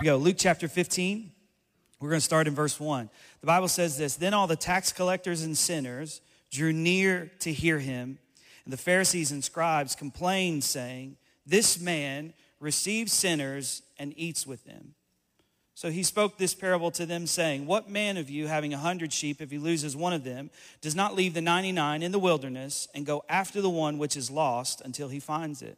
we 0.00 0.04
go. 0.04 0.16
Luke 0.16 0.36
chapter 0.38 0.68
15. 0.68 1.32
We're 1.98 2.10
going 2.10 2.20
to 2.20 2.24
start 2.24 2.46
in 2.46 2.54
verse 2.54 2.78
1. 2.78 3.10
The 3.40 3.46
Bible 3.48 3.66
says 3.66 3.98
this 3.98 4.14
Then 4.14 4.32
all 4.32 4.46
the 4.46 4.54
tax 4.54 4.92
collectors 4.92 5.42
and 5.42 5.58
sinners 5.58 6.20
drew 6.52 6.72
near 6.72 7.32
to 7.40 7.52
hear 7.52 7.80
him, 7.80 8.20
and 8.64 8.72
the 8.72 8.76
Pharisees 8.76 9.32
and 9.32 9.42
scribes 9.42 9.96
complained, 9.96 10.62
saying, 10.62 11.16
This 11.44 11.80
man 11.80 12.32
receives 12.60 13.12
sinners 13.12 13.82
and 13.98 14.14
eats 14.16 14.46
with 14.46 14.64
them. 14.64 14.94
So 15.74 15.90
he 15.90 16.04
spoke 16.04 16.38
this 16.38 16.54
parable 16.54 16.92
to 16.92 17.04
them, 17.04 17.26
saying, 17.26 17.66
What 17.66 17.90
man 17.90 18.16
of 18.16 18.30
you, 18.30 18.46
having 18.46 18.72
a 18.72 18.78
hundred 18.78 19.12
sheep, 19.12 19.42
if 19.42 19.50
he 19.50 19.58
loses 19.58 19.96
one 19.96 20.12
of 20.12 20.22
them, 20.22 20.50
does 20.80 20.94
not 20.94 21.16
leave 21.16 21.34
the 21.34 21.40
99 21.40 22.04
in 22.04 22.12
the 22.12 22.20
wilderness 22.20 22.86
and 22.94 23.04
go 23.04 23.24
after 23.28 23.60
the 23.60 23.68
one 23.68 23.98
which 23.98 24.16
is 24.16 24.30
lost 24.30 24.80
until 24.80 25.08
he 25.08 25.18
finds 25.18 25.60
it? 25.60 25.76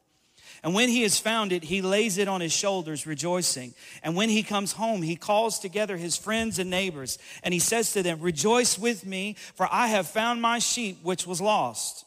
And 0.63 0.75
when 0.75 0.89
he 0.89 1.03
has 1.03 1.19
found 1.19 1.53
it, 1.53 1.65
he 1.65 1.81
lays 1.81 2.19
it 2.19 2.29
on 2.29 2.41
his 2.41 2.53
shoulders, 2.53 3.07
rejoicing. 3.07 3.75
And 4.03 4.15
when 4.15 4.29
he 4.29 4.43
comes 4.43 4.73
home, 4.73 5.03
he 5.03 5.17
calls 5.17 5.59
together 5.59 5.97
his 5.97 6.17
friends 6.17 6.59
and 6.59 6.69
neighbors, 6.69 7.19
and 7.43 7.55
he 7.55 7.61
says 7.61 7.93
to 7.93 8.03
them, 8.03 8.21
Rejoice 8.21 8.79
with 8.79 9.07
me, 9.07 9.37
for 9.55 9.67
I 9.71 9.87
have 9.89 10.07
found 10.07 10.43
my 10.43 10.59
sheep 10.59 10.99
which 11.03 11.27
was 11.27 11.41
lost. 11.41 12.05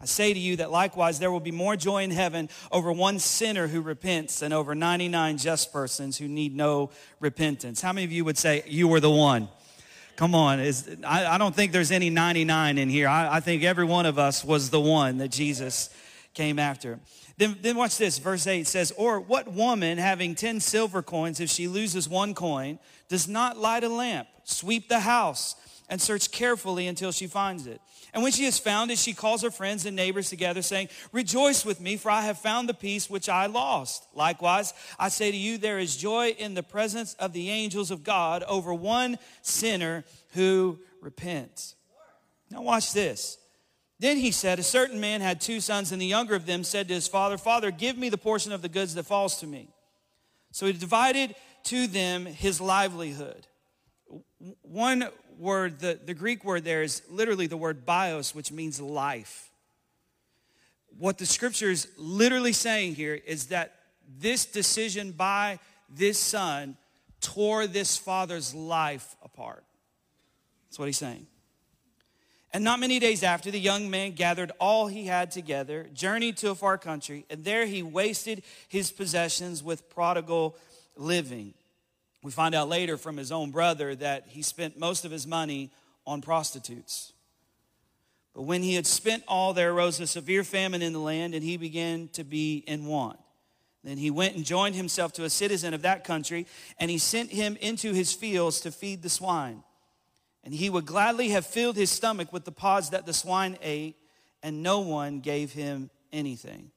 I 0.00 0.06
say 0.06 0.34
to 0.34 0.38
you 0.38 0.56
that 0.56 0.70
likewise 0.70 1.18
there 1.18 1.30
will 1.30 1.40
be 1.40 1.52
more 1.52 1.76
joy 1.76 2.02
in 2.02 2.10
heaven 2.10 2.50
over 2.70 2.92
one 2.92 3.18
sinner 3.18 3.68
who 3.68 3.80
repents 3.80 4.40
than 4.40 4.52
over 4.52 4.74
99 4.74 5.38
just 5.38 5.72
persons 5.72 6.18
who 6.18 6.28
need 6.28 6.54
no 6.54 6.90
repentance. 7.20 7.80
How 7.80 7.92
many 7.92 8.04
of 8.04 8.12
you 8.12 8.24
would 8.24 8.36
say 8.36 8.64
you 8.66 8.86
were 8.86 9.00
the 9.00 9.10
one? 9.10 9.48
Come 10.16 10.34
on. 10.34 10.60
Is, 10.60 10.94
I, 11.06 11.26
I 11.26 11.38
don't 11.38 11.54
think 11.54 11.72
there's 11.72 11.90
any 11.90 12.10
99 12.10 12.76
in 12.76 12.88
here. 12.88 13.08
I, 13.08 13.36
I 13.36 13.40
think 13.40 13.62
every 13.62 13.84
one 13.84 14.04
of 14.04 14.18
us 14.18 14.44
was 14.44 14.68
the 14.68 14.80
one 14.80 15.18
that 15.18 15.28
Jesus 15.28 15.88
came 16.34 16.58
after. 16.58 17.00
Then, 17.38 17.56
then 17.62 17.76
watch 17.76 17.96
this. 17.96 18.18
Verse 18.18 18.46
8 18.46 18.66
says, 18.66 18.92
Or 18.96 19.20
what 19.20 19.52
woman 19.52 19.98
having 19.98 20.34
10 20.34 20.60
silver 20.60 21.02
coins, 21.02 21.40
if 21.40 21.48
she 21.48 21.68
loses 21.68 22.08
one 22.08 22.34
coin, 22.34 22.78
does 23.08 23.28
not 23.28 23.56
light 23.56 23.84
a 23.84 23.88
lamp, 23.88 24.28
sweep 24.44 24.88
the 24.88 25.00
house, 25.00 25.56
and 25.88 26.00
search 26.00 26.30
carefully 26.30 26.86
until 26.86 27.12
she 27.12 27.26
finds 27.26 27.66
it? 27.66 27.80
And 28.12 28.22
when 28.22 28.32
she 28.32 28.44
has 28.44 28.58
found 28.58 28.92
it, 28.92 28.98
she 28.98 29.12
calls 29.12 29.42
her 29.42 29.50
friends 29.50 29.86
and 29.86 29.96
neighbors 29.96 30.28
together, 30.28 30.62
saying, 30.62 30.88
Rejoice 31.10 31.64
with 31.64 31.80
me, 31.80 31.96
for 31.96 32.10
I 32.10 32.22
have 32.22 32.38
found 32.38 32.68
the 32.68 32.74
piece 32.74 33.10
which 33.10 33.28
I 33.28 33.46
lost. 33.46 34.06
Likewise, 34.14 34.72
I 34.98 35.08
say 35.08 35.32
to 35.32 35.36
you, 35.36 35.58
there 35.58 35.80
is 35.80 35.96
joy 35.96 36.28
in 36.38 36.54
the 36.54 36.62
presence 36.62 37.14
of 37.14 37.32
the 37.32 37.50
angels 37.50 37.90
of 37.90 38.04
God 38.04 38.44
over 38.44 38.72
one 38.72 39.18
sinner 39.42 40.04
who 40.34 40.78
repents. 41.00 41.74
Now, 42.50 42.62
watch 42.62 42.92
this. 42.92 43.36
Then 43.98 44.16
he 44.16 44.30
said, 44.30 44.58
A 44.58 44.64
certain 44.64 45.00
man 45.00 45.20
had 45.20 45.40
two 45.40 45.60
sons, 45.60 45.92
and 45.92 46.00
the 46.00 46.06
younger 46.06 46.34
of 46.34 46.46
them 46.46 46.64
said 46.64 46.88
to 46.88 46.94
his 46.94 47.08
father, 47.08 47.38
Father, 47.38 47.70
give 47.70 47.96
me 47.96 48.08
the 48.08 48.18
portion 48.18 48.52
of 48.52 48.62
the 48.62 48.68
goods 48.68 48.94
that 48.94 49.04
falls 49.04 49.38
to 49.38 49.46
me. 49.46 49.68
So 50.50 50.66
he 50.66 50.72
divided 50.72 51.34
to 51.64 51.86
them 51.86 52.26
his 52.26 52.60
livelihood. 52.60 53.46
One 54.62 55.08
word, 55.38 55.80
the, 55.80 55.98
the 56.04 56.14
Greek 56.14 56.44
word 56.44 56.64
there 56.64 56.82
is 56.82 57.02
literally 57.08 57.46
the 57.46 57.56
word 57.56 57.86
bios, 57.86 58.34
which 58.34 58.52
means 58.52 58.80
life. 58.80 59.50
What 60.98 61.18
the 61.18 61.26
scripture 61.26 61.70
is 61.70 61.88
literally 61.96 62.52
saying 62.52 62.94
here 62.94 63.14
is 63.14 63.46
that 63.46 63.74
this 64.18 64.44
decision 64.44 65.12
by 65.12 65.58
this 65.88 66.18
son 66.18 66.76
tore 67.20 67.66
this 67.66 67.96
father's 67.96 68.54
life 68.54 69.16
apart. 69.24 69.64
That's 70.66 70.78
what 70.78 70.86
he's 70.86 70.98
saying. 70.98 71.26
And 72.54 72.62
not 72.62 72.78
many 72.78 73.00
days 73.00 73.24
after, 73.24 73.50
the 73.50 73.58
young 73.58 73.90
man 73.90 74.12
gathered 74.12 74.52
all 74.60 74.86
he 74.86 75.06
had 75.06 75.32
together, 75.32 75.88
journeyed 75.92 76.36
to 76.36 76.50
a 76.50 76.54
far 76.54 76.78
country, 76.78 77.26
and 77.28 77.44
there 77.44 77.66
he 77.66 77.82
wasted 77.82 78.44
his 78.68 78.92
possessions 78.92 79.60
with 79.60 79.90
prodigal 79.90 80.56
living. 80.96 81.52
We 82.22 82.30
find 82.30 82.54
out 82.54 82.68
later 82.68 82.96
from 82.96 83.16
his 83.16 83.32
own 83.32 83.50
brother 83.50 83.96
that 83.96 84.28
he 84.28 84.40
spent 84.40 84.78
most 84.78 85.04
of 85.04 85.10
his 85.10 85.26
money 85.26 85.72
on 86.06 86.22
prostitutes. 86.22 87.12
But 88.34 88.42
when 88.42 88.62
he 88.62 88.76
had 88.76 88.86
spent 88.86 89.24
all, 89.26 89.52
there 89.52 89.72
arose 89.72 89.98
a 89.98 90.06
severe 90.06 90.44
famine 90.44 90.80
in 90.80 90.92
the 90.92 91.00
land, 91.00 91.34
and 91.34 91.42
he 91.42 91.56
began 91.56 92.06
to 92.12 92.22
be 92.22 92.62
in 92.68 92.86
want. 92.86 93.18
Then 93.82 93.98
he 93.98 94.12
went 94.12 94.36
and 94.36 94.44
joined 94.44 94.76
himself 94.76 95.12
to 95.14 95.24
a 95.24 95.30
citizen 95.30 95.74
of 95.74 95.82
that 95.82 96.04
country, 96.04 96.46
and 96.78 96.88
he 96.88 96.98
sent 96.98 97.32
him 97.32 97.56
into 97.60 97.92
his 97.92 98.12
fields 98.12 98.60
to 98.60 98.70
feed 98.70 99.02
the 99.02 99.10
swine. 99.10 99.64
And 100.44 100.54
he 100.54 100.70
would 100.70 100.86
gladly 100.86 101.30
have 101.30 101.46
filled 101.46 101.76
his 101.76 101.90
stomach 101.90 102.32
with 102.32 102.44
the 102.44 102.52
pods 102.52 102.90
that 102.90 103.06
the 103.06 103.14
swine 103.14 103.56
ate, 103.62 103.96
and 104.42 104.62
no 104.62 104.80
one 104.80 105.20
gave 105.20 105.52
him 105.52 105.90
anything. 106.12 106.70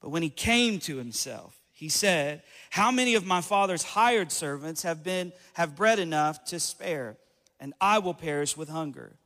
But 0.00 0.08
when 0.08 0.22
he 0.22 0.30
came 0.30 0.80
to 0.80 0.96
himself, 0.96 1.60
he 1.72 1.88
said, 1.88 2.42
How 2.70 2.90
many 2.90 3.14
of 3.14 3.26
my 3.26 3.42
father's 3.42 3.82
hired 3.82 4.32
servants 4.32 4.82
have 4.82 5.04
been 5.04 5.32
have 5.52 5.76
bread 5.76 5.98
enough 5.98 6.44
to 6.46 6.58
spare, 6.58 7.18
and 7.60 7.74
I 7.80 7.98
will 7.98 8.14
perish 8.14 8.56
with 8.56 8.70
hunger? 8.70 9.16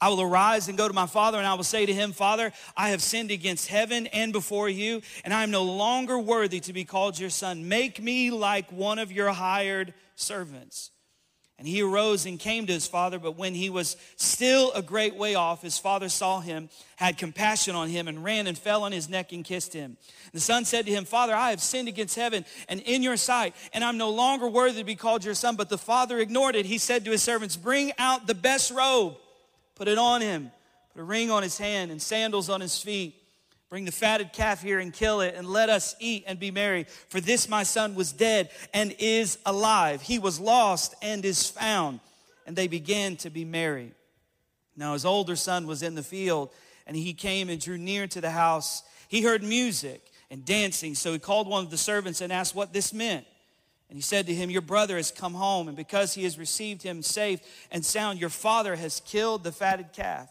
I 0.00 0.08
will 0.08 0.22
arise 0.22 0.68
and 0.68 0.78
go 0.78 0.86
to 0.86 0.94
my 0.94 1.06
father, 1.06 1.38
and 1.38 1.46
I 1.46 1.54
will 1.54 1.64
say 1.64 1.84
to 1.84 1.92
him, 1.92 2.12
Father, 2.12 2.52
I 2.76 2.90
have 2.90 3.02
sinned 3.02 3.30
against 3.30 3.68
heaven 3.68 4.06
and 4.08 4.32
before 4.32 4.68
you, 4.68 5.02
and 5.24 5.34
I 5.34 5.42
am 5.42 5.50
no 5.50 5.64
longer 5.64 6.18
worthy 6.18 6.60
to 6.60 6.72
be 6.72 6.84
called 6.84 7.18
your 7.18 7.30
son. 7.30 7.68
Make 7.68 8.00
me 8.00 8.30
like 8.30 8.70
one 8.70 8.98
of 8.98 9.10
your 9.10 9.30
hired 9.30 9.94
servants. 10.14 10.92
And 11.58 11.66
he 11.66 11.82
arose 11.82 12.24
and 12.24 12.38
came 12.38 12.66
to 12.66 12.72
his 12.72 12.86
father, 12.86 13.18
but 13.18 13.36
when 13.36 13.52
he 13.52 13.68
was 13.68 13.96
still 14.14 14.70
a 14.72 14.82
great 14.82 15.16
way 15.16 15.34
off, 15.34 15.60
his 15.60 15.76
father 15.76 16.08
saw 16.08 16.38
him, 16.38 16.68
had 16.94 17.18
compassion 17.18 17.74
on 17.74 17.88
him, 17.88 18.06
and 18.06 18.22
ran 18.22 18.46
and 18.46 18.56
fell 18.56 18.84
on 18.84 18.92
his 18.92 19.08
neck 19.08 19.32
and 19.32 19.44
kissed 19.44 19.72
him. 19.72 19.96
The 20.32 20.38
son 20.38 20.64
said 20.64 20.86
to 20.86 20.92
him, 20.92 21.04
Father, 21.04 21.34
I 21.34 21.50
have 21.50 21.60
sinned 21.60 21.88
against 21.88 22.14
heaven 22.14 22.44
and 22.68 22.80
in 22.82 23.02
your 23.02 23.16
sight, 23.16 23.56
and 23.72 23.82
I'm 23.82 23.98
no 23.98 24.10
longer 24.10 24.46
worthy 24.46 24.78
to 24.78 24.84
be 24.84 24.94
called 24.94 25.24
your 25.24 25.34
son. 25.34 25.56
But 25.56 25.68
the 25.68 25.78
father 25.78 26.20
ignored 26.20 26.54
it. 26.54 26.64
He 26.64 26.78
said 26.78 27.04
to 27.06 27.10
his 27.10 27.24
servants, 27.24 27.56
Bring 27.56 27.90
out 27.98 28.28
the 28.28 28.36
best 28.36 28.70
robe, 28.70 29.16
put 29.74 29.88
it 29.88 29.98
on 29.98 30.20
him, 30.20 30.52
put 30.92 31.00
a 31.00 31.04
ring 31.04 31.28
on 31.32 31.42
his 31.42 31.58
hand 31.58 31.90
and 31.90 32.00
sandals 32.00 32.48
on 32.48 32.60
his 32.60 32.80
feet. 32.80 33.17
Bring 33.70 33.84
the 33.84 33.92
fatted 33.92 34.32
calf 34.32 34.62
here 34.62 34.78
and 34.78 34.92
kill 34.92 35.20
it, 35.20 35.34
and 35.34 35.46
let 35.46 35.68
us 35.68 35.94
eat 36.00 36.24
and 36.26 36.38
be 36.38 36.50
merry. 36.50 36.84
For 37.08 37.20
this 37.20 37.48
my 37.48 37.64
son 37.64 37.94
was 37.94 38.12
dead 38.12 38.50
and 38.72 38.94
is 38.98 39.38
alive. 39.44 40.00
He 40.00 40.18
was 40.18 40.40
lost 40.40 40.94
and 41.02 41.22
is 41.24 41.48
found. 41.48 42.00
And 42.46 42.56
they 42.56 42.66
began 42.66 43.16
to 43.16 43.30
be 43.30 43.44
merry. 43.44 43.92
Now 44.74 44.94
his 44.94 45.04
older 45.04 45.36
son 45.36 45.66
was 45.66 45.82
in 45.82 45.94
the 45.94 46.02
field, 46.02 46.50
and 46.86 46.96
he 46.96 47.12
came 47.12 47.50
and 47.50 47.60
drew 47.60 47.76
near 47.76 48.06
to 48.06 48.20
the 48.22 48.30
house. 48.30 48.82
He 49.08 49.22
heard 49.22 49.42
music 49.42 50.02
and 50.30 50.44
dancing, 50.46 50.94
so 50.94 51.12
he 51.12 51.18
called 51.18 51.46
one 51.46 51.64
of 51.64 51.70
the 51.70 51.76
servants 51.76 52.22
and 52.22 52.32
asked 52.32 52.54
what 52.54 52.72
this 52.72 52.94
meant. 52.94 53.26
And 53.90 53.96
he 53.96 54.02
said 54.02 54.26
to 54.26 54.34
him, 54.34 54.50
Your 54.50 54.62
brother 54.62 54.96
has 54.96 55.10
come 55.10 55.34
home, 55.34 55.68
and 55.68 55.76
because 55.76 56.14
he 56.14 56.24
has 56.24 56.38
received 56.38 56.82
him 56.82 57.02
safe 57.02 57.40
and 57.70 57.84
sound, 57.84 58.18
your 58.18 58.30
father 58.30 58.76
has 58.76 59.00
killed 59.00 59.44
the 59.44 59.52
fatted 59.52 59.92
calf. 59.92 60.30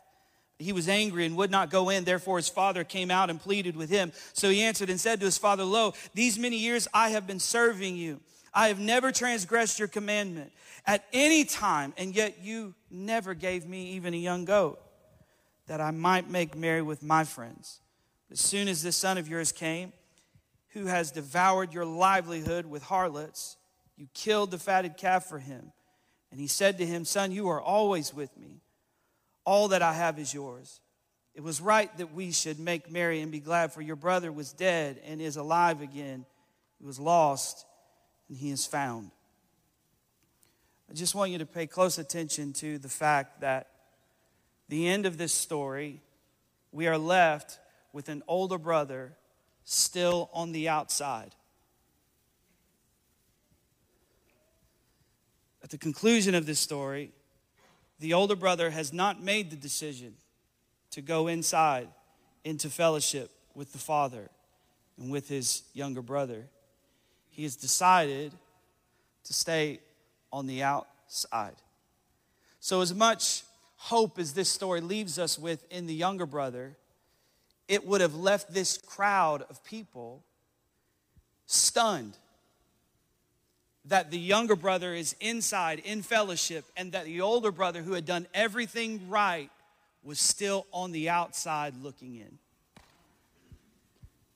He 0.60 0.74
was 0.74 0.90
angry 0.90 1.26
and 1.26 1.38
would 1.38 1.52
not 1.52 1.70
go 1.70 1.90
in. 1.90 2.04
Therefore, 2.04 2.38
his 2.38 2.50
father 2.50 2.84
came 2.84 3.12
out 3.12 3.30
and 3.30 3.40
pleaded 3.40 3.76
with 3.76 3.90
him. 3.90 4.12
So 4.34 4.50
he 4.50 4.64
answered 4.64 4.90
and 4.90 5.00
said 5.00 5.20
to 5.20 5.26
his 5.26 5.38
father, 5.38 5.64
Lo, 5.64 5.94
these 6.16 6.40
many 6.40 6.58
years 6.58 6.88
I 6.94 7.10
have 7.10 7.28
been 7.28 7.40
serving 7.40 7.96
you. 7.96 8.20
I 8.54 8.70
have 8.70 8.80
never 8.80 9.12
transgressed 9.12 9.78
your 9.78 9.88
commandment 9.88 10.52
at 10.88 11.06
any 11.14 11.46
time, 11.46 11.94
and 11.96 12.16
yet 12.16 12.40
you 12.42 12.74
never 12.90 13.36
gave 13.36 13.68
me 13.68 13.92
even 13.92 14.16
a 14.16 14.18
young 14.18 14.46
goat 14.46 14.82
that 15.68 15.80
I 15.80 15.92
might 15.92 16.30
make 16.30 16.56
merry 16.56 16.82
with 16.82 17.04
my 17.04 17.24
friends. 17.24 17.82
As 18.32 18.40
soon 18.40 18.68
as 18.68 18.82
this 18.82 18.96
son 18.96 19.20
of 19.20 19.28
yours 19.28 19.52
came, 19.52 19.94
who 20.70 20.88
has 20.88 21.12
devoured 21.12 21.72
your 21.72 21.86
livelihood 21.86 22.66
with 22.66 22.84
harlots, 22.84 23.58
you 23.96 24.08
killed 24.16 24.50
the 24.50 24.58
fatted 24.58 24.98
calf 24.98 25.26
for 25.26 25.40
him. 25.40 25.72
And 26.32 26.40
he 26.40 26.48
said 26.48 26.80
to 26.80 26.86
him, 26.86 27.06
Son, 27.06 27.32
you 27.32 27.48
are 27.50 27.62
always 27.62 28.14
with 28.14 28.36
me 28.38 28.62
all 29.48 29.70
that 29.70 29.82
I 29.82 29.94
have 29.94 30.20
is 30.20 30.34
yours. 30.34 30.82
It 31.34 31.42
was 31.42 31.62
right 31.62 31.96
that 32.00 32.14
we 32.14 32.34
should 32.34 32.60
make 32.60 32.92
merry 32.92 33.22
and 33.22 33.32
be 33.32 33.40
glad, 33.40 33.72
for 33.72 33.82
your 33.82 33.96
brother 33.96 34.30
was 34.30 34.52
dead 34.52 35.00
and 35.06 35.22
is 35.22 35.38
alive 35.38 35.82
again. 35.82 36.26
He 36.80 36.86
was 36.86 37.00
lost 37.00 37.66
and 38.28 38.38
he 38.38 38.52
is 38.52 38.66
found. 38.66 39.10
I 40.92 40.94
just 40.94 41.16
want 41.16 41.32
you 41.32 41.38
to 41.38 41.46
pay 41.46 41.66
close 41.66 41.98
attention 41.98 42.52
to 42.54 42.78
the 42.78 42.90
fact 42.90 43.40
that 43.40 43.70
the 44.68 44.86
end 44.86 45.06
of 45.06 45.18
this 45.18 45.32
story, 45.32 46.02
we 46.74 46.88
are 46.88 46.98
left 46.98 47.58
with 47.94 48.10
an 48.10 48.24
older 48.28 48.58
brother 48.58 49.14
still 49.64 50.30
on 50.34 50.52
the 50.52 50.68
outside. 50.68 51.34
At 55.64 55.70
the 55.70 55.78
conclusion 55.78 56.36
of 56.36 56.46
this 56.46 56.60
story, 56.60 57.14
the 58.00 58.14
older 58.14 58.36
brother 58.36 58.70
has 58.70 58.94
not 58.94 59.22
made 59.22 59.50
the 59.50 59.56
decision 59.56 60.16
to 60.92 61.02
go 61.02 61.28
inside 61.28 61.88
into 62.44 62.70
fellowship 62.70 63.32
with 63.54 63.72
the 63.72 63.78
father 63.78 64.30
and 64.98 65.12
with 65.12 65.28
his 65.28 65.64
younger 65.74 66.02
brother. 66.02 66.46
He 67.30 67.44
has 67.44 67.56
decided 67.56 68.32
to 69.26 69.34
stay 69.34 69.80
on 70.32 70.48
the 70.48 70.64
outside. 70.64 71.56
So, 72.60 72.82
as 72.82 72.94
much 72.94 73.44
hope 73.76 74.18
as 74.20 74.34
this 74.34 74.50
story 74.50 74.82
leaves 74.82 75.20
us 75.20 75.38
with 75.38 75.66
in 75.72 75.88
the 75.88 75.94
younger 75.94 76.26
brother, 76.26 76.76
it 77.68 77.86
would 77.86 78.02
have 78.02 78.16
left 78.16 78.54
this 78.54 78.78
crowd 78.78 79.44
of 79.50 79.64
people 79.64 80.24
stunned. 81.46 82.18
That 83.88 84.12
the 84.12 84.20
younger 84.20 84.56
brother 84.56 84.94
is 84.94 85.16
inside 85.20 85.80
in 85.80 86.02
fellowship 86.02 86.66
and 86.76 86.92
that 86.92 87.06
the 87.06 87.22
older 87.22 87.52
brother 87.52 87.82
who 87.82 87.94
had 87.94 88.06
done 88.06 88.28
everything 88.34 89.10
right 89.10 89.50
was 90.04 90.20
still 90.20 90.66
on 90.72 90.92
the 90.92 91.10
outside 91.10 91.74
looking 91.82 92.16
in. 92.16 92.38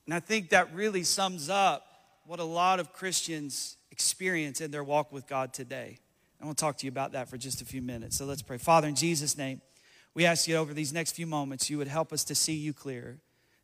And 0.06 0.14
I 0.14 0.20
think 0.20 0.50
that 0.50 0.74
really 0.74 1.04
sums 1.04 1.48
up 1.48 1.86
what 2.26 2.40
a 2.40 2.44
lot 2.44 2.80
of 2.80 2.92
Christians 2.92 3.76
experience 3.90 4.60
in 4.60 4.70
their 4.70 4.84
walk 4.84 5.12
with 5.12 5.26
God 5.26 5.52
today. 5.52 5.98
I 6.40 6.44
want 6.44 6.58
to 6.58 6.64
talk 6.64 6.78
to 6.78 6.86
you 6.86 6.90
about 6.90 7.12
that 7.12 7.28
for 7.28 7.36
just 7.36 7.62
a 7.62 7.64
few 7.64 7.82
minutes. 7.82 8.16
So 8.16 8.24
let's 8.24 8.42
pray. 8.42 8.58
Father, 8.58 8.88
in 8.88 8.94
Jesus' 8.94 9.38
name, 9.38 9.60
we 10.14 10.26
ask 10.26 10.48
you 10.48 10.56
over 10.56 10.74
these 10.74 10.92
next 10.92 11.12
few 11.12 11.26
moments, 11.26 11.70
you 11.70 11.78
would 11.78 11.88
help 11.88 12.12
us 12.12 12.24
to 12.24 12.34
see 12.34 12.54
you 12.54 12.72
clearer, 12.72 13.18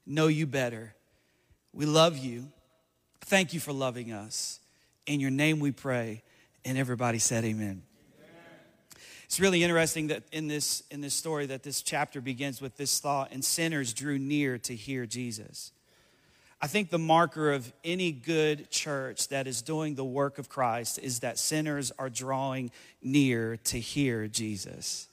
know 0.07 0.29
you 0.29 0.47
better. 0.47 0.95
We 1.73 1.87
love 1.87 2.19
you. 2.19 2.51
Thank 3.23 3.53
you 3.53 3.61
for 3.61 3.73
loving 3.73 4.13
us. 4.13 4.61
In 5.09 5.21
your 5.21 5.31
name 5.31 5.59
we 5.59 5.73
pray. 5.73 6.23
And 6.67 6.77
everybody 6.77 7.19
said, 7.19 7.45
Amen. 7.45 7.83
It's 9.25 9.41
really 9.41 9.63
interesting 9.63 10.09
that 10.09 10.23
in 10.33 10.49
this, 10.49 10.83
in 10.91 11.01
this 11.01 11.15
story 11.15 11.47
that 11.47 11.63
this 11.63 11.83
chapter 11.83 12.21
begins 12.21 12.61
with 12.61 12.77
this 12.77 12.99
thought, 13.01 13.31
and 13.33 13.45
sinners 13.45 13.93
drew 13.93 14.19
near 14.19 14.59
to 14.59 14.75
hear 14.75 15.07
Jesus. 15.07 15.73
I 16.61 16.67
think 16.67 16.91
the 16.91 16.99
marker 16.99 17.53
of 17.53 17.73
any 17.85 18.11
good 18.13 18.71
church 18.71 19.29
that 19.29 19.47
is 19.47 19.63
doing 19.63 19.95
the 19.95 20.05
work 20.05 20.39
of 20.39 20.49
Christ 20.49 20.99
is 20.99 21.21
that 21.21 21.39
sinners 21.39 21.91
are 21.99 22.11
drawing 22.11 22.71
near 23.03 23.59
to 23.65 23.79
hear 23.79 24.29
Jesus. 24.29 25.09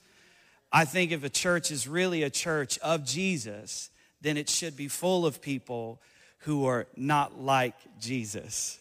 I 0.71 0.85
think 0.85 1.11
if 1.11 1.23
a 1.23 1.29
church 1.29 1.71
is 1.71 1.87
really 1.87 2.23
a 2.23 2.29
church 2.29 2.77
of 2.79 3.05
Jesus, 3.05 3.89
then 4.21 4.35
it 4.35 4.49
should 4.49 4.75
be 4.75 4.87
full 4.87 5.25
of 5.25 5.41
people 5.41 6.01
who 6.39 6.65
are 6.65 6.87
not 6.97 7.39
like 7.39 7.75
Jesus, 7.99 8.79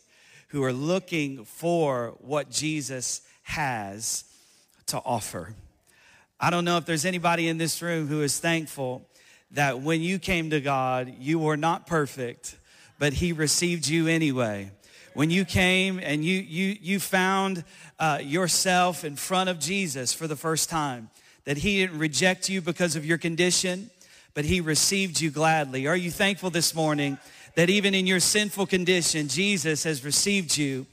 who 0.54 0.62
are 0.62 0.72
looking 0.72 1.44
for 1.44 2.14
what 2.20 2.48
Jesus 2.48 3.22
has 3.42 4.22
to 4.86 4.98
offer. 4.98 5.52
I 6.38 6.48
don't 6.50 6.64
know 6.64 6.76
if 6.76 6.86
there's 6.86 7.04
anybody 7.04 7.48
in 7.48 7.58
this 7.58 7.82
room 7.82 8.06
who 8.06 8.22
is 8.22 8.38
thankful 8.38 9.04
that 9.50 9.80
when 9.80 10.00
you 10.00 10.20
came 10.20 10.50
to 10.50 10.60
God, 10.60 11.12
you 11.18 11.40
were 11.40 11.56
not 11.56 11.88
perfect, 11.88 12.56
but 13.00 13.14
He 13.14 13.32
received 13.32 13.88
you 13.88 14.06
anyway. 14.06 14.70
When 15.14 15.28
you 15.28 15.44
came 15.44 15.98
and 16.00 16.24
you, 16.24 16.38
you, 16.38 16.76
you 16.80 17.00
found 17.00 17.64
uh, 17.98 18.20
yourself 18.22 19.04
in 19.04 19.16
front 19.16 19.50
of 19.50 19.58
Jesus 19.58 20.12
for 20.12 20.28
the 20.28 20.36
first 20.36 20.70
time, 20.70 21.10
that 21.46 21.56
He 21.56 21.80
didn't 21.80 21.98
reject 21.98 22.48
you 22.48 22.60
because 22.60 22.94
of 22.94 23.04
your 23.04 23.18
condition, 23.18 23.90
but 24.34 24.44
He 24.44 24.60
received 24.60 25.20
you 25.20 25.32
gladly. 25.32 25.88
Are 25.88 25.96
you 25.96 26.12
thankful 26.12 26.50
this 26.50 26.76
morning 26.76 27.18
that 27.56 27.70
even 27.70 27.94
in 27.94 28.06
your 28.06 28.20
sinful 28.20 28.66
condition, 28.66 29.28
Jesus 29.28 29.84
has 29.84 30.04
received 30.04 30.56
you 30.56 30.86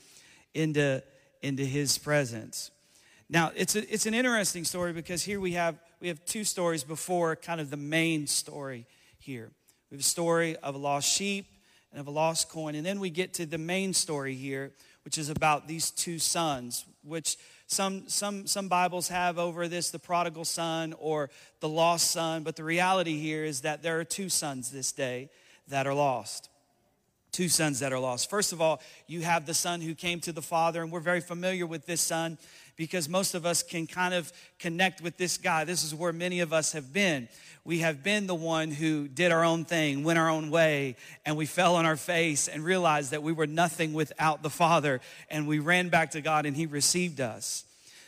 into, 0.54 1.02
into 1.42 1.64
His 1.64 1.98
presence? 1.98 2.72
Now, 3.30 3.52
it's, 3.56 3.76
a, 3.76 3.94
it's 3.94 4.06
an 4.06 4.14
interesting 4.14 4.64
story 4.64 4.94
because 4.94 5.24
here 5.24 5.40
we 5.40 5.54
have 5.54 5.80
we 6.02 6.08
have 6.08 6.26
two 6.26 6.44
stories 6.44 6.84
before 6.84 7.36
kind 7.36 7.62
of 7.62 7.70
the 7.70 7.78
main 7.78 8.26
story 8.26 8.88
here. 9.20 9.52
We 9.92 9.96
have 9.96 10.02
a 10.02 10.04
story 10.04 10.58
of 10.58 10.74
a 10.74 10.78
lost 10.80 11.08
sheep 11.08 11.46
and 11.92 12.02
of 12.02 12.08
a 12.08 12.12
lost 12.12 12.50
coin. 12.50 12.74
And 12.74 12.84
then 12.84 13.00
we 13.00 13.12
get 13.12 13.36
to 13.36 13.46
the 13.46 13.60
main 13.60 13.94
story 13.94 14.34
here, 14.34 14.72
which 15.06 15.20
is 15.20 15.30
about 15.30 15.68
these 15.68 15.92
two 15.92 16.18
sons, 16.18 16.86
which 17.04 17.38
some, 17.68 18.10
some, 18.10 18.48
some 18.48 18.68
Bibles 18.68 19.10
have 19.10 19.38
over 19.38 19.68
this 19.68 19.92
the 19.92 20.00
prodigal 20.00 20.44
son 20.44 20.96
or 20.98 21.30
the 21.60 21.70
lost 21.70 22.10
son. 22.10 22.42
But 22.42 22.56
the 22.56 22.64
reality 22.64 23.20
here 23.20 23.46
is 23.46 23.62
that 23.62 23.84
there 23.84 24.00
are 24.00 24.04
two 24.04 24.28
sons 24.28 24.72
this 24.72 24.92
day 24.92 25.30
that 25.68 25.86
are 25.86 25.94
lost 25.94 26.50
two 27.32 27.50
sons 27.50 27.80
that 27.80 27.94
are 27.94 28.00
lost. 28.00 28.30
First 28.30 28.52
of 28.52 28.62
all, 28.62 28.82
you 29.08 29.22
have 29.22 29.46
the 29.46 29.54
son 29.54 29.82
who 29.82 29.96
came 29.96 30.20
to 30.22 30.32
the 30.32 30.42
father, 30.42 30.82
and 30.82 30.92
we're 30.92 31.00
very 31.00 31.22
familiar 31.22 31.66
with 31.66 31.86
this 31.86 32.02
son 32.02 32.38
because 32.76 33.08
most 33.08 33.36
of 33.36 33.46
us 33.46 33.64
can 33.64 33.88
kind 33.88 34.14
of 34.14 34.32
connect 34.60 35.02
with 35.02 35.18
this 35.18 35.38
guy. 35.38 35.64
This 35.64 35.84
is 35.84 35.94
where 35.94 36.14
many 36.14 36.40
of 36.40 36.52
us 36.52 36.74
have 36.74 36.92
been. 36.92 37.30
We 37.64 37.80
have 37.80 38.04
been 38.04 38.28
the 38.28 38.36
one 38.36 38.72
who 38.72 39.08
did 39.08 39.32
our 39.32 39.44
own 39.44 39.66
thing, 39.66 40.04
went 40.04 40.18
our 40.18 40.30
own 40.30 40.50
way, 40.50 40.96
and 41.26 41.38
we 41.38 41.46
fell 41.46 41.76
on 41.76 41.86
our 41.86 41.96
face 41.96 42.48
and 42.48 42.64
realized 42.64 43.12
that 43.12 43.22
we 43.22 43.34
were 43.34 43.48
nothing 43.48 43.94
without 43.94 44.42
the 44.42 44.50
Father, 44.50 45.00
and 45.30 45.48
we 45.48 45.60
ran 45.60 45.90
back 45.90 46.12
to 46.12 46.22
God 46.22 46.46
and 46.46 46.56
He 46.58 46.66
received 46.66 47.22
us. 47.22 47.66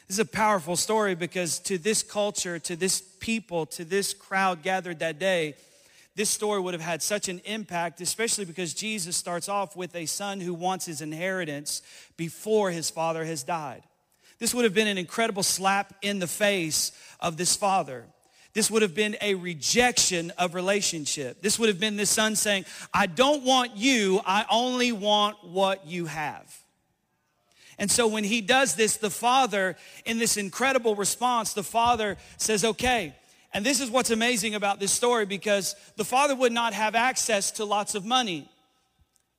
This 0.08 0.16
is 0.16 0.20
a 0.20 0.26
powerful 0.26 0.76
story 0.76 1.16
because 1.16 1.60
to 1.60 1.78
this 1.78 2.04
culture, 2.04 2.60
to 2.60 2.76
this 2.76 3.02
people, 3.20 3.66
to 3.68 3.86
this 3.86 4.14
crowd 4.14 4.64
gathered 4.64 5.00
that 5.00 5.20
day, 5.20 5.56
this 6.16 6.30
story 6.30 6.60
would 6.60 6.74
have 6.74 6.82
had 6.82 7.02
such 7.02 7.28
an 7.28 7.40
impact, 7.46 8.00
especially 8.00 8.46
because 8.46 8.74
Jesus 8.74 9.18
starts 9.18 9.50
off 9.50 9.76
with 9.76 9.96
a 9.96 10.06
son 10.06 10.40
who 10.40 10.54
wants 10.54 10.86
his 10.86 11.02
inheritance 11.02 11.82
before 12.18 12.70
his 12.70 12.90
father 12.90 13.26
has 13.26 13.44
died. 13.44 13.84
This 14.38 14.54
would 14.54 14.64
have 14.64 14.74
been 14.74 14.88
an 14.88 14.98
incredible 14.98 15.44
slap 15.44 15.94
in 16.02 16.20
the 16.20 16.28
face 16.28 16.92
of 17.20 17.38
this 17.38 17.56
father. 17.56 18.06
This 18.54 18.70
would 18.70 18.84
have 18.84 18.94
been 18.94 19.18
a 19.22 19.34
rejection 19.34 20.32
of 20.38 20.54
relationship. 20.54 21.42
This 21.42 21.58
would 21.58 21.70
have 21.70 21.80
been 21.80 21.98
this 21.98 22.12
son 22.12 22.36
saying, 22.36 22.66
I 22.94 23.08
don't 23.08 23.44
want 23.44 23.76
you, 23.76 24.22
I 24.26 24.46
only 24.52 24.92
want 24.92 25.38
what 25.44 25.88
you 25.88 26.06
have. 26.06 26.56
And 27.80 27.90
so 27.90 28.08
when 28.08 28.24
he 28.24 28.42
does 28.42 28.76
this, 28.76 28.98
the 28.98 29.10
father, 29.10 29.76
in 30.06 30.20
this 30.20 30.38
incredible 30.38 30.96
response, 30.96 31.54
the 31.54 31.64
father 31.64 32.18
says, 32.38 32.64
Okay, 32.64 33.16
and 33.54 33.66
this 33.66 33.80
is 33.80 33.90
what's 33.90 34.10
amazing 34.10 34.56
about 34.56 34.80
this 34.80 34.92
story 34.92 35.26
because 35.26 35.76
the 35.96 36.06
father 36.06 36.36
would 36.36 36.52
not 36.52 36.74
have 36.74 36.96
access 36.96 37.52
to 37.52 37.66
lots 37.66 37.96
of 37.96 38.06
money. 38.06 38.50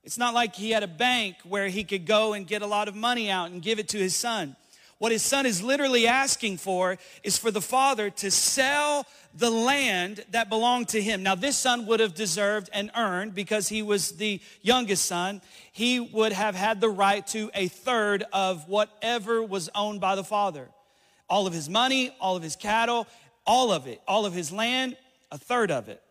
It's 0.05 0.19
not 0.19 0.35
like 0.35 0.55
he 0.55 0.71
had 0.71 0.83
a 0.83 0.89
bank 0.89 1.37
where 1.45 1.69
he 1.69 1.83
could 1.83 2.07
go 2.07 2.35
and 2.35 2.47
get 2.47 2.63
a 2.63 2.67
lot 2.67 2.89
of 2.89 2.95
money 2.95 3.31
out 3.31 3.51
and 3.51 3.63
give 3.63 3.79
it 3.79 3.89
to 3.89 3.99
his 3.99 4.15
son. 4.15 4.55
What 4.99 5.13
his 5.13 5.23
son 5.23 5.45
is 5.45 5.63
literally 5.63 6.07
asking 6.07 6.59
for 6.59 6.99
is 7.23 7.37
for 7.37 7.51
the 7.51 7.61
father 7.61 8.11
to 8.11 8.31
sell 8.31 9.07
the 9.35 9.51
land 9.51 10.25
that 10.31 10.49
belonged 10.49 10.89
to 10.91 11.03
him. 11.03 11.23
Now, 11.23 11.35
this 11.35 11.57
son 11.57 11.87
would 11.87 12.01
have 12.01 12.15
deserved 12.15 12.71
and 12.73 12.91
earned, 12.97 13.35
because 13.35 13.69
he 13.69 13.83
was 13.83 14.13
the 14.13 14.41
youngest 14.63 15.05
son, 15.07 15.43
he 15.73 15.99
would 15.99 16.33
have 16.33 16.55
had 16.55 16.81
the 16.81 16.89
right 16.89 17.27
to 17.29 17.51
a 17.55 17.67
third 17.69 18.25
of 18.33 18.69
whatever 18.69 19.43
was 19.43 19.69
owned 19.75 20.01
by 20.01 20.15
the 20.15 20.25
father. 20.25 20.69
All 21.29 21.47
of 21.47 21.53
his 21.53 21.69
money, 21.69 22.15
all 22.21 22.37
of 22.37 22.43
his 22.43 22.55
cattle, 22.55 23.09
all 23.47 23.73
of 23.73 23.87
it, 23.87 24.01
all 24.07 24.27
of 24.27 24.33
his 24.33 24.51
land, 24.53 24.97
a 25.31 25.39
third 25.39 25.71
of 25.71 25.89
it 25.89 26.03